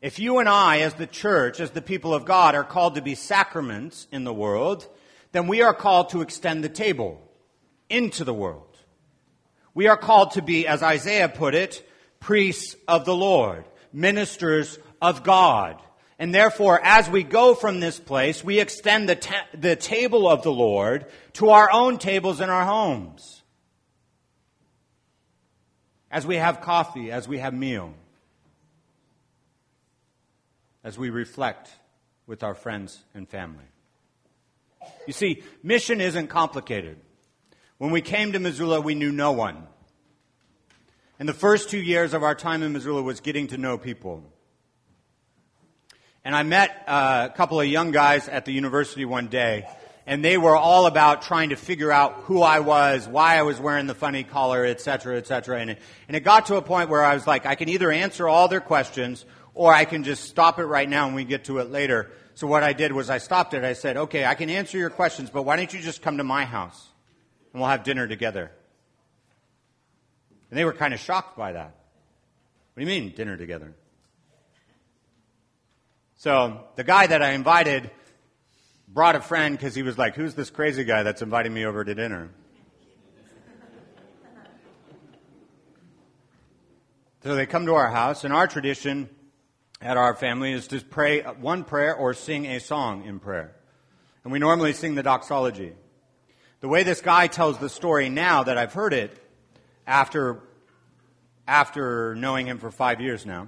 If 0.01 0.19
you 0.19 0.39
and 0.39 0.49
I, 0.49 0.79
as 0.79 0.95
the 0.95 1.07
church, 1.07 1.61
as 1.61 1.71
the 1.71 1.81
people 1.81 2.13
of 2.13 2.25
God, 2.25 2.55
are 2.55 2.65
called 2.65 2.95
to 2.95 3.01
be 3.01 3.15
sacraments 3.15 4.09
in 4.11 4.25
the 4.25 4.33
world, 4.33 4.85
then 5.31 5.47
we 5.47 5.61
are 5.61 5.73
called 5.73 6.09
to 6.09 6.21
extend 6.21 6.61
the 6.61 6.69
table 6.69 7.21
into 7.89 8.25
the 8.25 8.33
world. 8.33 8.77
We 9.73 9.87
are 9.87 9.97
called 9.97 10.31
to 10.31 10.41
be, 10.41 10.67
as 10.67 10.83
Isaiah 10.83 11.29
put 11.29 11.55
it, 11.55 11.89
priests 12.19 12.75
of 12.85 13.05
the 13.05 13.15
Lord, 13.15 13.63
ministers 13.93 14.77
of 15.01 15.23
God. 15.23 15.81
And 16.19 16.35
therefore, 16.35 16.81
as 16.83 17.09
we 17.09 17.23
go 17.23 17.55
from 17.55 17.79
this 17.79 17.97
place, 17.97 18.43
we 18.43 18.59
extend 18.59 19.07
the, 19.07 19.15
ta- 19.15 19.47
the 19.57 19.77
table 19.77 20.29
of 20.29 20.43
the 20.43 20.51
Lord 20.51 21.05
to 21.33 21.51
our 21.51 21.71
own 21.71 21.97
tables 21.97 22.41
in 22.41 22.49
our 22.49 22.65
homes. 22.65 23.41
As 26.11 26.27
we 26.27 26.35
have 26.35 26.59
coffee, 26.59 27.09
as 27.09 27.25
we 27.25 27.37
have 27.37 27.53
meal, 27.53 27.93
as 30.83 30.97
we 30.97 31.09
reflect 31.09 31.69
with 32.27 32.43
our 32.43 32.53
friends 32.53 33.01
and 33.13 33.27
family. 33.27 33.63
You 35.07 35.13
see, 35.13 35.43
mission 35.63 36.01
isn't 36.01 36.27
complicated. 36.27 36.97
When 37.77 37.91
we 37.91 38.01
came 38.01 38.33
to 38.33 38.39
Missoula, 38.39 38.81
we 38.81 38.93
knew 38.93 39.13
no 39.13 39.31
one. 39.31 39.67
And 41.17 41.29
the 41.29 41.33
first 41.33 41.69
two 41.69 41.79
years 41.79 42.13
of 42.13 42.23
our 42.23 42.35
time 42.35 42.61
in 42.61 42.73
Missoula 42.73 43.01
was 43.01 43.21
getting 43.21 43.47
to 43.47 43.57
know 43.57 43.77
people. 43.77 44.23
And 46.29 46.35
I 46.35 46.43
met 46.43 46.83
uh, 46.85 47.27
a 47.31 47.35
couple 47.35 47.59
of 47.59 47.65
young 47.65 47.89
guys 47.89 48.27
at 48.27 48.45
the 48.45 48.51
university 48.51 49.03
one 49.03 49.29
day, 49.29 49.67
and 50.05 50.23
they 50.23 50.37
were 50.37 50.55
all 50.55 50.85
about 50.85 51.23
trying 51.23 51.49
to 51.49 51.55
figure 51.55 51.91
out 51.91 52.13
who 52.25 52.43
I 52.43 52.59
was, 52.59 53.07
why 53.07 53.39
I 53.39 53.41
was 53.41 53.59
wearing 53.59 53.87
the 53.87 53.95
funny 53.95 54.23
collar, 54.23 54.63
et 54.63 54.79
cetera, 54.79 55.17
et 55.17 55.25
cetera. 55.25 55.59
And 55.59 55.71
it, 55.71 55.79
and 56.07 56.15
it 56.15 56.19
got 56.19 56.45
to 56.45 56.57
a 56.57 56.61
point 56.61 56.91
where 56.91 57.03
I 57.03 57.15
was 57.15 57.25
like, 57.25 57.47
I 57.47 57.55
can 57.55 57.67
either 57.67 57.91
answer 57.91 58.27
all 58.27 58.47
their 58.47 58.61
questions, 58.61 59.25
or 59.55 59.73
I 59.73 59.85
can 59.85 60.03
just 60.03 60.25
stop 60.25 60.59
it 60.59 60.65
right 60.65 60.87
now 60.87 61.07
and 61.07 61.15
we 61.15 61.23
get 61.23 61.45
to 61.45 61.57
it 61.57 61.71
later. 61.71 62.11
So 62.35 62.45
what 62.45 62.61
I 62.61 62.73
did 62.73 62.91
was 62.91 63.09
I 63.09 63.17
stopped 63.17 63.55
it. 63.55 63.63
I 63.63 63.73
said, 63.73 63.97
okay, 63.97 64.23
I 64.23 64.35
can 64.35 64.51
answer 64.51 64.77
your 64.77 64.91
questions, 64.91 65.31
but 65.31 65.45
why 65.45 65.55
don't 65.55 65.73
you 65.73 65.79
just 65.79 66.03
come 66.03 66.17
to 66.17 66.23
my 66.23 66.45
house 66.45 66.89
and 67.53 67.59
we'll 67.59 67.71
have 67.71 67.83
dinner 67.83 68.07
together? 68.07 68.51
And 70.51 70.59
they 70.59 70.63
were 70.63 70.73
kind 70.73 70.93
of 70.93 70.99
shocked 70.99 71.35
by 71.35 71.53
that. 71.53 71.73
What 72.75 72.85
do 72.85 72.87
you 72.87 73.01
mean, 73.01 73.15
dinner 73.15 73.35
together? 73.35 73.73
So 76.19 76.65
the 76.75 76.83
guy 76.83 77.07
that 77.07 77.23
I 77.23 77.31
invited 77.31 77.89
brought 78.89 79.15
a 79.15 79.21
friend 79.21 79.57
because 79.57 79.73
he 79.73 79.83
was 79.83 79.97
like, 79.97 80.15
Who's 80.15 80.35
this 80.35 80.49
crazy 80.49 80.83
guy 80.83 81.01
that's 81.01 81.21
inviting 81.21 81.53
me 81.53 81.65
over 81.65 81.85
to 81.85 81.95
dinner? 81.95 82.29
so 87.23 87.35
they 87.35 87.45
come 87.45 87.67
to 87.67 87.75
our 87.75 87.89
house, 87.89 88.25
and 88.25 88.33
our 88.33 88.47
tradition 88.47 89.09
at 89.79 89.95
our 89.95 90.13
family 90.13 90.51
is 90.51 90.67
to 90.67 90.81
pray 90.81 91.21
one 91.21 91.63
prayer 91.63 91.95
or 91.95 92.13
sing 92.13 92.47
a 92.47 92.59
song 92.59 93.05
in 93.05 93.19
prayer. 93.19 93.55
And 94.25 94.33
we 94.33 94.39
normally 94.39 94.73
sing 94.73 94.95
the 94.95 95.03
doxology. 95.03 95.71
The 96.59 96.67
way 96.67 96.83
this 96.83 96.99
guy 96.99 97.27
tells 97.27 97.59
the 97.59 97.69
story 97.69 98.09
now 98.09 98.43
that 98.43 98.57
I've 98.57 98.73
heard 98.73 98.91
it 98.91 99.17
after, 99.87 100.41
after 101.47 102.13
knowing 102.15 102.45
him 102.45 102.57
for 102.57 102.71
five 102.71 102.99
years 102.99 103.25
now, 103.25 103.47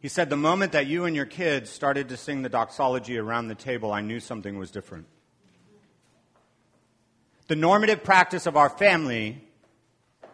he 0.00 0.08
said, 0.08 0.30
The 0.30 0.36
moment 0.36 0.72
that 0.72 0.86
you 0.86 1.04
and 1.04 1.16
your 1.16 1.26
kids 1.26 1.70
started 1.70 2.08
to 2.10 2.16
sing 2.16 2.42
the 2.42 2.48
doxology 2.48 3.18
around 3.18 3.48
the 3.48 3.54
table, 3.54 3.92
I 3.92 4.00
knew 4.00 4.20
something 4.20 4.58
was 4.58 4.70
different. 4.70 5.06
The 7.48 7.56
normative 7.56 8.02
practice 8.02 8.46
of 8.46 8.56
our 8.56 8.68
family, 8.68 9.42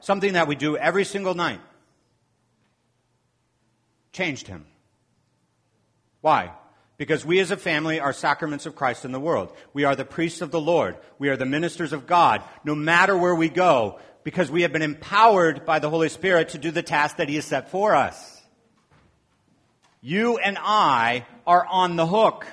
something 0.00 0.32
that 0.32 0.48
we 0.48 0.56
do 0.56 0.76
every 0.76 1.04
single 1.04 1.34
night, 1.34 1.60
changed 4.12 4.46
him. 4.46 4.66
Why? 6.20 6.52
Because 6.96 7.24
we 7.24 7.40
as 7.40 7.50
a 7.50 7.56
family 7.56 7.98
are 7.98 8.12
sacraments 8.12 8.64
of 8.64 8.76
Christ 8.76 9.04
in 9.04 9.12
the 9.12 9.20
world. 9.20 9.52
We 9.72 9.84
are 9.84 9.96
the 9.96 10.04
priests 10.04 10.40
of 10.40 10.50
the 10.50 10.60
Lord. 10.60 10.96
We 11.18 11.28
are 11.30 11.36
the 11.36 11.46
ministers 11.46 11.92
of 11.92 12.06
God, 12.06 12.42
no 12.64 12.74
matter 12.74 13.16
where 13.16 13.34
we 13.34 13.48
go, 13.48 13.98
because 14.22 14.50
we 14.50 14.62
have 14.62 14.72
been 14.72 14.82
empowered 14.82 15.66
by 15.66 15.80
the 15.80 15.90
Holy 15.90 16.08
Spirit 16.08 16.50
to 16.50 16.58
do 16.58 16.70
the 16.70 16.82
task 16.82 17.16
that 17.16 17.28
He 17.28 17.34
has 17.34 17.44
set 17.44 17.70
for 17.70 17.94
us. 17.94 18.31
You 20.02 20.36
and 20.36 20.58
I 20.60 21.26
are 21.46 21.64
on 21.64 21.94
the 21.96 22.06
hook. 22.06 22.46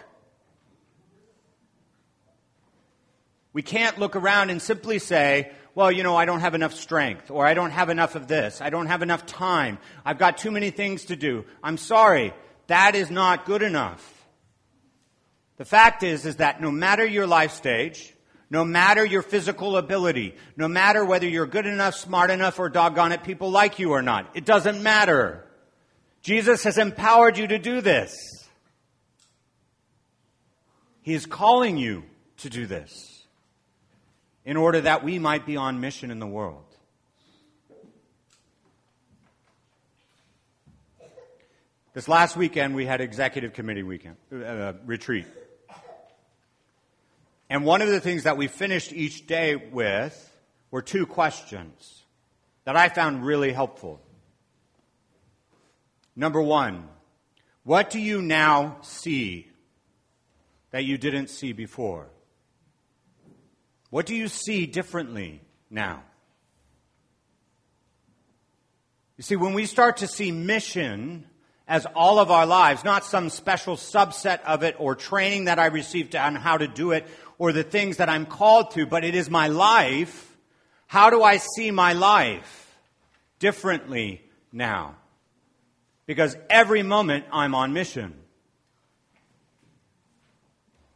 We 3.52 3.64
can't 3.64 3.98
look 3.98 4.16
around 4.16 4.52
and 4.52 4.62
simply 4.62 5.00
say, 5.00 5.52
well, 5.74 5.92
you 5.92 6.04
know, 6.04 6.16
I 6.16 6.26
don't 6.26 6.42
have 6.42 6.54
enough 6.54 6.74
strength, 6.74 7.32
or 7.32 7.46
I 7.46 7.56
don't 7.56 7.72
have 7.72 7.90
enough 7.90 8.16
of 8.16 8.28
this, 8.28 8.62
I 8.62 8.70
don't 8.70 8.86
have 8.86 9.02
enough 9.02 9.26
time, 9.26 9.80
I've 10.06 10.20
got 10.20 10.38
too 10.38 10.52
many 10.52 10.70
things 10.70 11.06
to 11.06 11.16
do. 11.16 11.46
I'm 11.64 11.78
sorry. 11.78 12.34
That 12.68 12.94
is 12.94 13.10
not 13.10 13.46
good 13.46 13.64
enough. 13.64 14.28
The 15.58 15.66
fact 15.66 16.04
is, 16.04 16.26
is 16.28 16.36
that 16.36 16.62
no 16.62 16.70
matter 16.70 17.06
your 17.06 17.26
life 17.26 17.54
stage, 17.54 18.14
no 18.52 18.64
matter 18.64 19.04
your 19.04 19.24
physical 19.24 19.76
ability, 19.78 20.36
no 20.56 20.68
matter 20.68 21.04
whether 21.04 21.28
you're 21.28 21.48
good 21.48 21.66
enough, 21.66 21.96
smart 21.96 22.30
enough, 22.30 22.60
or 22.60 22.70
doggone 22.70 23.12
it, 23.12 23.24
people 23.24 23.50
like 23.50 23.80
you 23.80 23.92
or 23.92 24.04
not, 24.04 24.30
it 24.36 24.46
doesn't 24.46 24.84
matter. 24.84 25.49
Jesus 26.22 26.64
has 26.64 26.78
empowered 26.78 27.38
you 27.38 27.48
to 27.48 27.60
do 27.60 27.82
this. 27.82 28.14
He 31.02 31.14
is 31.14 31.26
calling 31.26 31.78
you 31.78 32.04
to 32.38 32.50
do 32.50 32.66
this 32.66 33.26
in 34.46 34.58
order 34.58 34.82
that 34.82 35.04
we 35.04 35.20
might 35.20 35.46
be 35.46 35.58
on 35.58 35.80
mission 35.80 36.12
in 36.12 36.20
the 36.20 36.28
world. 36.28 36.66
This 41.94 42.08
last 42.08 42.38
weekend, 42.38 42.76
we 42.76 42.86
had 42.86 43.02
executive 43.02 43.54
committee 43.54 43.84
weekend 43.84 44.18
uh, 44.32 44.74
retreat. 44.86 45.26
And 47.50 47.66
one 47.66 47.82
of 47.82 47.90
the 47.90 48.00
things 48.00 48.24
that 48.24 48.38
we 48.38 48.48
finished 48.48 48.94
each 48.94 49.26
day 49.26 49.56
with 49.56 50.32
were 50.70 50.84
two 50.84 51.08
questions 51.08 52.04
that 52.66 52.76
I 52.76 52.90
found 52.90 53.26
really 53.26 53.52
helpful. 53.52 54.00
Number 56.20 56.42
one, 56.42 56.84
what 57.64 57.90
do 57.90 57.98
you 57.98 58.22
now 58.22 58.80
see 58.82 59.48
that 60.72 60.84
you 60.84 60.98
didn't 60.98 61.30
see 61.30 61.54
before? 61.54 62.10
What 63.90 64.06
do 64.06 64.14
you 64.14 64.28
see 64.28 64.66
differently 64.66 65.40
now? 65.70 66.04
You 69.16 69.24
see, 69.24 69.38
when 69.38 69.54
we 69.54 69.66
start 69.66 69.96
to 69.98 70.08
see 70.08 70.34
mission 70.34 71.24
as 71.70 71.86
all 71.96 72.20
of 72.20 72.32
our 72.32 72.46
lives, 72.46 72.84
not 72.84 73.06
some 73.06 73.30
special 73.30 73.78
subset 73.78 74.42
of 74.44 74.62
it 74.62 74.76
or 74.78 74.96
training 74.96 75.46
that 75.46 75.58
I 75.58 75.68
received 75.68 76.18
on 76.18 76.36
how 76.36 76.58
to 76.58 76.68
do 76.68 76.92
it 76.92 77.08
or 77.38 77.54
the 77.54 77.64
things 77.64 77.96
that 77.96 78.10
I'm 78.10 78.26
called 78.26 78.72
to, 78.72 78.86
but 78.86 79.06
it 79.06 79.16
is 79.16 79.30
my 79.30 79.48
life, 79.48 80.36
how 80.88 81.12
do 81.12 81.24
I 81.24 81.38
see 81.38 81.72
my 81.72 81.94
life 81.94 82.78
differently 83.40 84.22
now? 84.52 84.99
Because 86.10 86.36
every 86.50 86.82
moment 86.82 87.26
I'm 87.32 87.54
on 87.54 87.72
mission. 87.72 88.16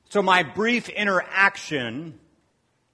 So 0.10 0.24
my 0.24 0.42
brief 0.42 0.90
interaction 0.90 2.18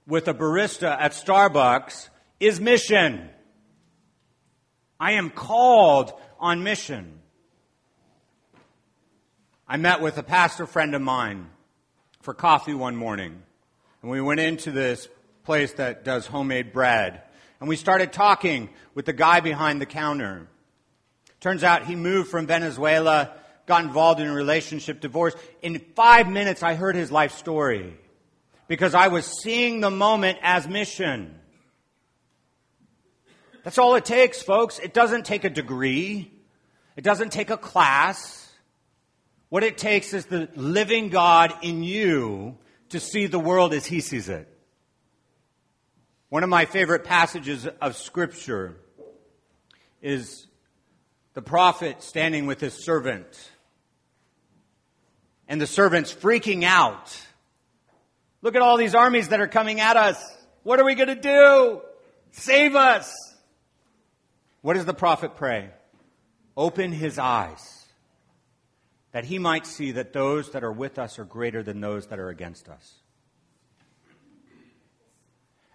with 0.06 0.28
a 0.28 0.34
barista 0.34 0.94
at 1.00 1.12
Starbucks 1.12 2.10
is 2.38 2.60
mission. 2.60 3.30
I 5.00 5.12
am 5.12 5.30
called 5.30 6.12
on 6.38 6.62
mission. 6.62 7.20
I 9.66 9.78
met 9.78 10.02
with 10.02 10.18
a 10.18 10.22
pastor 10.22 10.66
friend 10.66 10.94
of 10.94 11.00
mine 11.00 11.48
for 12.20 12.34
coffee 12.34 12.74
one 12.74 12.96
morning, 12.96 13.42
and 14.02 14.10
we 14.10 14.20
went 14.20 14.40
into 14.40 14.72
this 14.72 15.08
place 15.42 15.72
that 15.74 16.04
does 16.04 16.26
homemade 16.26 16.74
bread, 16.74 17.22
and 17.60 17.68
we 17.70 17.76
started 17.76 18.12
talking 18.12 18.68
with 18.94 19.06
the 19.06 19.14
guy 19.14 19.40
behind 19.40 19.80
the 19.80 19.86
counter. 19.86 20.48
Turns 21.40 21.64
out 21.64 21.86
he 21.86 21.94
moved 21.96 22.30
from 22.30 22.46
Venezuela, 22.46 23.32
got 23.66 23.84
involved 23.84 24.20
in 24.20 24.28
a 24.28 24.34
relationship, 24.34 25.00
divorce. 25.00 25.34
In 25.62 25.78
five 25.96 26.28
minutes, 26.28 26.62
I 26.62 26.74
heard 26.74 26.94
his 26.94 27.10
life 27.10 27.32
story 27.32 27.96
because 28.68 28.94
I 28.94 29.08
was 29.08 29.26
seeing 29.42 29.80
the 29.80 29.90
moment 29.90 30.38
as 30.42 30.68
mission. 30.68 31.34
That's 33.64 33.78
all 33.78 33.94
it 33.94 34.04
takes, 34.04 34.42
folks. 34.42 34.78
It 34.78 34.94
doesn't 34.94 35.24
take 35.24 35.44
a 35.44 35.50
degree. 35.50 36.30
It 36.96 37.04
doesn't 37.04 37.30
take 37.30 37.50
a 37.50 37.56
class. 37.56 38.50
What 39.48 39.64
it 39.64 39.78
takes 39.78 40.12
is 40.14 40.26
the 40.26 40.48
living 40.54 41.08
God 41.08 41.52
in 41.62 41.82
you 41.82 42.58
to 42.90 43.00
see 43.00 43.26
the 43.26 43.38
world 43.38 43.72
as 43.72 43.86
He 43.86 44.00
sees 44.00 44.28
it. 44.28 44.46
One 46.28 46.44
of 46.44 46.48
my 46.48 46.64
favorite 46.64 47.04
passages 47.04 47.66
of 47.80 47.96
Scripture 47.96 48.76
is 50.00 50.46
the 51.40 51.44
prophet 51.46 52.02
standing 52.02 52.44
with 52.44 52.60
his 52.60 52.84
servant. 52.84 53.50
And 55.48 55.58
the 55.60 55.66
servant's 55.66 56.12
freaking 56.12 56.64
out 56.64 57.26
Look 58.42 58.56
at 58.56 58.62
all 58.62 58.76
these 58.76 58.94
armies 58.94 59.28
that 59.28 59.40
are 59.40 59.48
coming 59.48 59.80
at 59.80 59.96
us. 59.96 60.18
What 60.62 60.80
are 60.80 60.84
we 60.84 60.94
going 60.94 61.08
to 61.08 61.14
do? 61.14 61.82
Save 62.32 62.74
us. 62.74 63.12
What 64.62 64.74
does 64.74 64.84
the 64.84 64.94
prophet 64.94 65.36
pray? 65.36 65.70
Open 66.56 66.92
his 66.92 67.18
eyes 67.18 67.86
that 69.12 69.24
he 69.24 69.38
might 69.38 69.66
see 69.66 69.92
that 69.92 70.12
those 70.12 70.52
that 70.52 70.62
are 70.62 70.72
with 70.72 70.98
us 70.98 71.18
are 71.18 71.24
greater 71.24 71.62
than 71.62 71.80
those 71.80 72.06
that 72.06 72.18
are 72.18 72.28
against 72.28 72.68
us. 72.68 72.94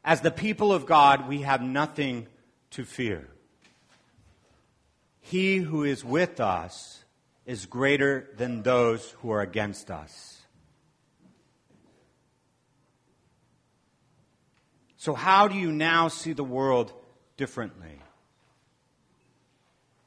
As 0.04 0.21
the 0.21 0.32
people 0.32 0.71
of 0.71 0.86
God, 0.86 1.28
we 1.28 1.41
have 1.41 1.62
nothing 1.62 2.28
to 2.71 2.86
fear. 2.86 3.28
He 5.28 5.58
who 5.58 5.84
is 5.84 6.06
with 6.06 6.40
us 6.40 7.04
is 7.48 7.66
greater 7.66 8.30
than 8.38 8.62
those 8.62 9.10
who 9.22 9.32
are 9.32 9.42
against 9.42 9.90
us. 9.90 10.44
So, 14.98 15.16
how 15.16 15.48
do 15.48 15.56
you 15.56 15.72
now 15.72 16.10
see 16.10 16.34
the 16.34 16.44
world 16.44 16.94
differently? 17.38 18.04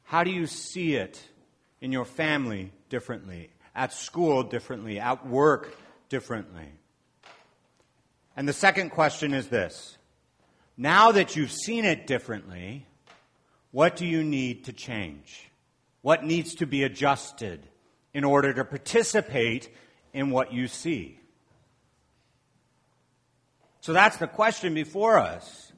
How 0.05 0.23
do 0.23 0.31
you 0.31 0.47
see 0.47 0.95
it 0.95 1.21
in 1.81 1.91
your 1.91 2.05
family 2.05 2.71
differently, 2.89 3.51
at 3.75 3.93
school 3.93 4.45
differently, 4.45 5.01
at 5.01 5.27
work 5.27 5.77
differently? 6.09 6.69
And 8.37 8.49
the 8.49 8.53
second 8.53 8.91
question 8.91 9.35
is 9.35 9.49
this 9.49 9.99
Now 10.77 11.11
that 11.11 11.35
you've 11.35 11.51
seen 11.51 11.85
it 11.85 12.07
differently, 12.07 12.87
what 13.71 13.97
do 13.97 14.07
you 14.07 14.25
need 14.25 14.65
to 14.65 14.73
change? 14.73 15.51
What 16.03 16.25
needs 16.25 16.55
to 16.57 16.67
be 16.67 16.85
adjusted 16.85 17.67
in 18.15 18.25
order 18.25 18.53
to 18.53 18.65
participate 18.65 19.69
in 20.13 20.31
what 20.31 20.53
you 20.53 20.69
see? 20.69 21.19
So 23.81 23.93
that's 23.93 24.17
the 24.17 24.27
question 24.27 24.75
before 24.75 25.19
us. 25.19 25.73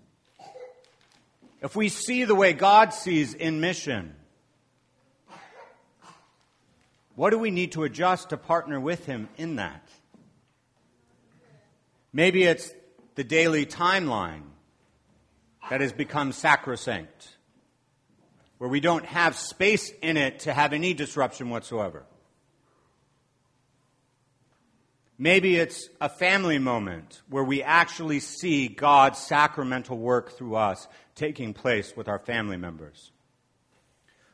If 1.63 1.77
we 1.77 1.89
see 1.89 2.25
the 2.25 2.35
way 2.35 2.53
God 2.53 2.95
sees 2.95 3.35
in 3.35 3.61
mission, 3.61 4.15
what 7.15 7.31
do 7.31 7.39
we 7.39 7.51
need 7.51 7.73
to 7.73 7.85
adjust 7.85 8.31
to 8.31 8.37
partner 8.37 8.81
with 8.81 9.05
Him 9.05 9.29
in 9.37 9.57
that? 9.57 9.87
Maybe 12.13 12.45
it's 12.45 12.73
the 13.15 13.25
daily 13.25 13.67
timeline 13.67 14.43
that 15.69 15.81
has 15.81 15.93
become 15.93 16.33
sacrosanct, 16.33 17.37
where 18.61 18.69
we 18.69 18.81
don't 18.81 19.07
have 19.07 19.37
space 19.37 19.91
in 20.03 20.19
it 20.19 20.41
to 20.41 20.53
have 20.53 20.75
any 20.75 20.93
disruption 20.93 21.49
whatsoever. 21.49 22.05
Maybe 25.17 25.57
it's 25.57 25.89
a 25.99 26.11
family 26.11 26.59
moment 26.59 27.23
where 27.31 27.43
we 27.43 27.63
actually 27.63 28.21
see 28.21 28.69
God's 28.69 29.19
sacramental 29.19 29.97
work 29.97 30.37
through 30.37 30.57
us 30.57 30.89
taking 31.15 31.55
place 31.55 31.97
with 31.97 32.07
our 32.07 32.19
family 32.19 32.59
members. 32.59 33.13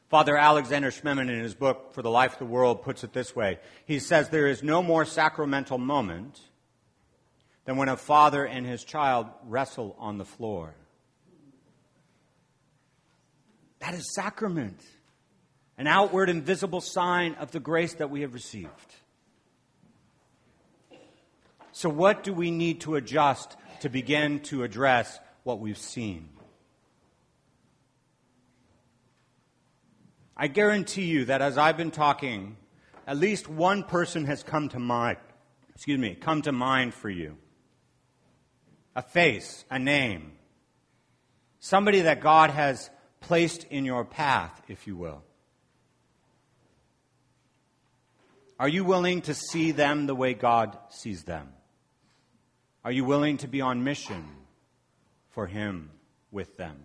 Father 0.09 0.37
Alexander 0.37 0.91
Schmemann, 0.91 1.31
in 1.31 1.39
his 1.39 1.55
book 1.55 1.95
For 1.95 2.03
the 2.03 2.11
Life 2.11 2.33
of 2.33 2.39
the 2.41 2.47
World, 2.47 2.83
puts 2.83 3.05
it 3.05 3.13
this 3.13 3.37
way. 3.37 3.61
He 3.85 4.01
says, 4.01 4.29
There 4.29 4.49
is 4.49 4.61
no 4.61 4.83
more 4.83 5.05
sacramental 5.05 5.79
moment 5.79 6.41
than 7.65 7.77
when 7.77 7.89
a 7.89 7.97
father 7.97 8.45
and 8.45 8.67
his 8.67 8.83
child 8.83 9.29
wrestle 9.45 9.95
on 10.01 10.19
the 10.19 10.25
floor. 10.25 10.75
That 13.87 13.95
is 13.95 14.01
a 14.01 14.21
sacrament, 14.21 14.81
an 15.79 15.87
outward 15.87 16.29
and 16.29 16.43
visible 16.43 16.81
sign 16.81 17.35
of 17.35 17.53
the 17.53 17.61
grace 17.61 17.95
that 17.95 18.11
we 18.11 18.23
have 18.23 18.35
received. 18.35 18.97
So, 21.71 21.89
what 21.89 22.25
do 22.25 22.33
we 22.33 22.51
need 22.51 22.81
to 22.81 22.97
adjust 22.97 23.57
to 23.83 23.89
begin 23.89 24.41
to 24.41 24.65
address 24.65 25.21
what 25.45 25.61
we've 25.61 25.79
seen? 25.79 26.31
I 30.37 30.49
guarantee 30.49 31.05
you 31.05 31.27
that 31.27 31.41
as 31.41 31.57
I've 31.57 31.77
been 31.77 31.93
talking, 31.93 32.57
at 33.07 33.17
least 33.17 33.47
one 33.47 33.85
person 33.85 34.25
has 34.25 34.43
come 34.43 34.69
to 34.71 34.81
mind, 34.81 35.19
excuse 35.77 36.01
me, 36.01 36.17
come 36.17 36.43
to 36.43 36.51
mind 36.51 36.93
for 36.93 37.09
you. 37.09 37.37
A 38.97 39.03
face, 39.03 39.65
a 39.71 39.79
name. 39.79 40.33
Somebody 41.61 42.01
that 42.01 42.21
God 42.21 42.51
has 42.51 42.91
placed 43.27 43.65
in 43.71 43.85
your 43.85 44.05
path, 44.05 44.63
if 44.69 44.87
you 44.87 44.95
will. 44.95 45.21
Are 48.59 48.69
you 48.69 48.85
willing 48.85 49.21
to 49.23 49.35
see 49.35 49.73
them 49.73 50.07
the 50.07 50.15
way 50.15 50.33
God 50.33 50.79
sees 50.91 51.25
them? 51.25 51.49
Are 52.85 52.93
you 52.93 53.05
willing 53.05 53.39
to 53.39 53.49
be 53.49 53.61
on 53.61 53.83
mission 53.83 54.25
for 55.31 55.49
Him 55.49 55.91
with 56.31 56.57
them? 56.57 56.85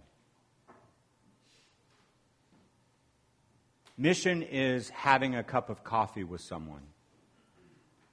Mission 3.96 4.42
is 4.42 4.90
having 4.90 5.36
a 5.36 5.44
cup 5.44 5.70
of 5.70 5.84
coffee 5.84 6.24
with 6.24 6.42
someone. 6.42 6.82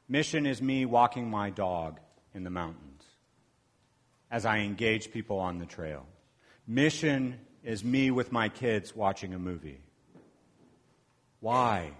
Mission 0.06 0.44
is 0.44 0.60
me 0.60 0.84
walking 0.84 1.30
my 1.30 1.48
dog 1.48 1.98
in 2.34 2.44
the 2.44 2.50
mountains 2.50 3.04
as 4.30 4.44
I 4.44 4.58
engage 4.58 5.12
people 5.12 5.38
on 5.38 5.56
the 5.56 5.64
trail. 5.64 6.04
Mission 6.66 7.40
is 7.64 7.85
me 7.85 8.11
with 8.11 8.33
my 8.33 8.49
kids 8.49 8.94
watching 8.94 9.35
a 9.35 9.38
movie. 9.38 9.81
Why? 11.40 11.92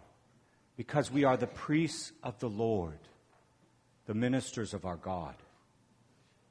Because 0.77 1.11
we 1.11 1.25
are 1.25 1.37
the 1.37 1.47
priests 1.47 2.13
of 2.23 2.39
the 2.39 2.49
Lord, 2.49 2.99
the 4.07 4.15
ministers 4.15 4.75
of 4.75 4.85
our 4.85 4.97
God. 4.97 5.35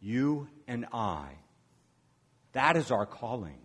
You 0.02 0.48
and 0.68 0.86
I. 0.94 1.30
That 2.54 2.78
is 2.78 2.92
our 2.92 3.06
calling. 3.06 3.58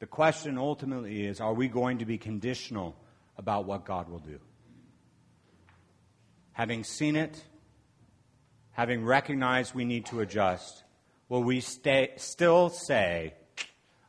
The 0.00 0.06
question 0.06 0.58
ultimately 0.58 1.26
is 1.26 1.40
are 1.40 1.52
we 1.52 1.68
going 1.68 1.98
to 1.98 2.06
be 2.06 2.18
conditional 2.18 2.96
about 3.36 3.66
what 3.66 3.84
God 3.84 4.08
will 4.08 4.18
do? 4.18 4.40
Having 6.52 6.84
seen 6.84 7.16
it, 7.16 7.42
having 8.80 9.04
recognized 9.04 9.74
we 9.74 9.84
need 9.84 10.06
to 10.06 10.20
adjust, 10.20 10.84
will 11.28 11.42
we 11.42 11.60
stay, 11.60 12.10
still 12.16 12.70
say, 12.70 13.34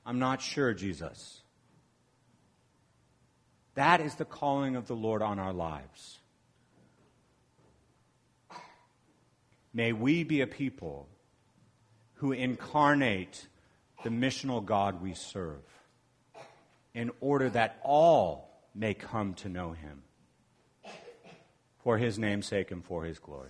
I'm 0.06 0.18
not 0.18 0.42
sure, 0.42 0.74
Jesus? 0.74 1.42
That 3.76 4.00
is 4.00 4.16
the 4.16 4.24
calling 4.24 4.78
of 4.78 4.88
the 4.88 4.96
Lord 4.96 5.22
on 5.22 5.40
our 5.40 5.52
lives. 5.52 6.20
May 9.74 9.92
we 9.92 10.24
be 10.24 10.40
a 10.40 10.48
people 10.48 11.10
who 12.14 12.32
incarnate 12.32 13.48
the 14.06 14.10
missional 14.10 14.64
God 14.64 15.02
we 15.02 15.16
serve 15.16 15.66
in 16.94 17.12
order 17.20 17.50
that 17.50 17.82
all 17.84 18.50
may 18.74 18.94
come 18.94 19.34
to 19.34 19.50
know 19.50 19.74
him 19.74 20.04
for 21.80 21.98
his 21.98 22.18
name's 22.18 22.46
sake 22.46 22.72
and 22.72 22.86
for 22.86 23.04
his 23.04 23.20
glory. 23.20 23.50